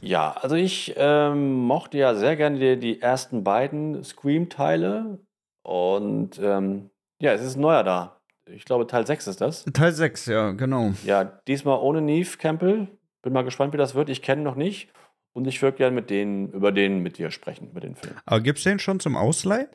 Ja, 0.00 0.32
also 0.32 0.56
ich 0.56 0.94
ähm, 0.96 1.52
mochte 1.52 1.98
ja 1.98 2.14
sehr 2.14 2.36
gerne 2.36 2.58
die, 2.58 2.78
die 2.78 3.00
ersten 3.00 3.44
beiden 3.44 4.02
Scream-Teile. 4.02 5.18
Und 5.62 6.40
ähm, 6.42 6.90
ja, 7.20 7.32
es 7.32 7.42
ist 7.42 7.56
ein 7.56 7.60
neuer 7.60 7.84
da. 7.84 8.20
Ich 8.46 8.64
glaube, 8.64 8.86
Teil 8.86 9.06
6 9.06 9.26
ist 9.28 9.40
das. 9.40 9.64
Teil 9.72 9.92
6, 9.92 10.26
ja, 10.26 10.50
genau. 10.52 10.92
Ja, 11.04 11.24
diesmal 11.24 11.78
ohne 11.78 12.00
Neve 12.00 12.36
Campbell. 12.36 12.88
Bin 13.22 13.32
mal 13.32 13.42
gespannt, 13.42 13.72
wie 13.72 13.78
das 13.78 13.94
wird. 13.94 14.08
Ich 14.08 14.22
kenne 14.22 14.42
ihn 14.42 14.44
noch 14.44 14.56
nicht. 14.56 14.90
Und 15.32 15.46
ich 15.46 15.62
würde 15.62 15.78
gerne 15.78 15.94
mit 15.94 16.10
denen, 16.10 16.50
über 16.50 16.72
den 16.72 16.98
mit 16.98 17.16
dir 17.16 17.30
sprechen, 17.30 17.70
über 17.70 17.80
den 17.80 17.94
Film. 17.94 18.14
Aber 18.26 18.40
gibt 18.40 18.58
es 18.58 18.64
den 18.64 18.78
schon 18.78 19.00
zum 19.00 19.16
Ausleihen? 19.16 19.68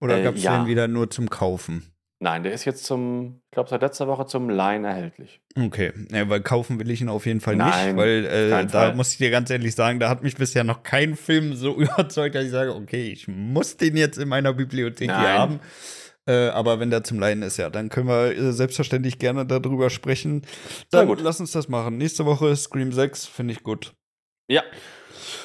Oder 0.00 0.18
äh, 0.18 0.22
gab 0.22 0.34
es 0.34 0.42
ja. 0.42 0.58
den 0.58 0.66
wieder 0.66 0.88
nur 0.88 1.10
zum 1.10 1.30
Kaufen? 1.30 1.94
Nein, 2.20 2.42
der 2.42 2.52
ist 2.52 2.64
jetzt 2.64 2.84
zum, 2.84 3.42
ich 3.46 3.50
glaube, 3.50 3.68
seit 3.68 3.82
letzter 3.82 4.06
Woche 4.06 4.26
zum 4.26 4.48
Leihen 4.48 4.84
erhältlich. 4.84 5.40
Okay, 5.58 5.92
ja, 6.10 6.28
weil 6.28 6.40
kaufen 6.40 6.78
will 6.78 6.90
ich 6.90 7.00
ihn 7.00 7.08
auf 7.08 7.26
jeden 7.26 7.40
Fall 7.40 7.56
Nein, 7.56 7.88
nicht, 7.88 7.96
weil 7.96 8.24
äh, 8.24 8.66
da 8.66 8.94
muss 8.94 9.12
ich 9.12 9.18
dir 9.18 9.30
ganz 9.30 9.50
ehrlich 9.50 9.74
sagen, 9.74 10.00
da 10.00 10.08
hat 10.08 10.22
mich 10.22 10.36
bisher 10.36 10.64
noch 10.64 10.82
kein 10.82 11.16
Film 11.16 11.54
so 11.54 11.74
überzeugt, 11.80 12.34
dass 12.34 12.44
ich 12.44 12.50
sage, 12.50 12.74
okay, 12.74 13.10
ich 13.10 13.28
muss 13.28 13.76
den 13.76 13.96
jetzt 13.96 14.18
in 14.18 14.28
meiner 14.28 14.52
Bibliothek 14.52 15.08
Nein. 15.08 15.20
hier 15.20 15.32
haben. 15.32 15.60
Äh, 16.26 16.48
aber 16.48 16.80
wenn 16.80 16.90
der 16.90 17.04
zum 17.04 17.18
Leihen 17.18 17.42
ist, 17.42 17.58
ja, 17.58 17.68
dann 17.68 17.90
können 17.90 18.08
wir 18.08 18.36
äh, 18.36 18.52
selbstverständlich 18.52 19.18
gerne 19.18 19.44
darüber 19.44 19.90
sprechen. 19.90 20.42
Dann 20.90 21.06
gut. 21.06 21.20
lass 21.20 21.40
uns 21.40 21.52
das 21.52 21.68
machen. 21.68 21.98
Nächste 21.98 22.24
Woche 22.24 22.54
Scream 22.56 22.92
6, 22.92 23.26
finde 23.26 23.52
ich 23.52 23.62
gut. 23.62 23.92
Ja. 24.48 24.62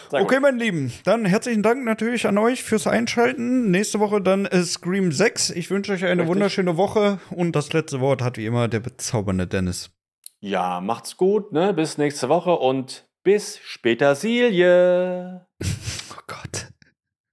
Sehr 0.09 0.21
okay, 0.21 0.35
gut. 0.35 0.41
mein 0.41 0.57
Lieben, 0.57 0.91
dann 1.03 1.25
herzlichen 1.25 1.61
Dank 1.61 1.85
natürlich 1.85 2.25
an 2.25 2.37
euch 2.37 2.63
fürs 2.63 2.87
Einschalten. 2.87 3.69
Nächste 3.71 3.99
Woche 3.99 4.21
dann 4.21 4.45
äh, 4.45 4.63
Scream 4.63 5.11
6. 5.11 5.51
Ich 5.51 5.69
wünsche 5.69 5.91
euch 5.91 6.03
eine 6.03 6.21
Richtig. 6.21 6.27
wunderschöne 6.27 6.77
Woche 6.77 7.19
und 7.29 7.55
das 7.55 7.73
letzte 7.73 7.99
Wort 7.99 8.21
hat 8.21 8.37
wie 8.37 8.45
immer 8.45 8.67
der 8.67 8.79
bezaubernde 8.79 9.47
Dennis. 9.47 9.91
Ja, 10.39 10.79
macht's 10.79 11.17
gut, 11.17 11.51
ne? 11.51 11.73
Bis 11.73 11.97
nächste 11.97 12.29
Woche 12.29 12.53
und 12.53 13.05
bis 13.23 13.59
später, 13.59 14.15
Silje. 14.15 15.45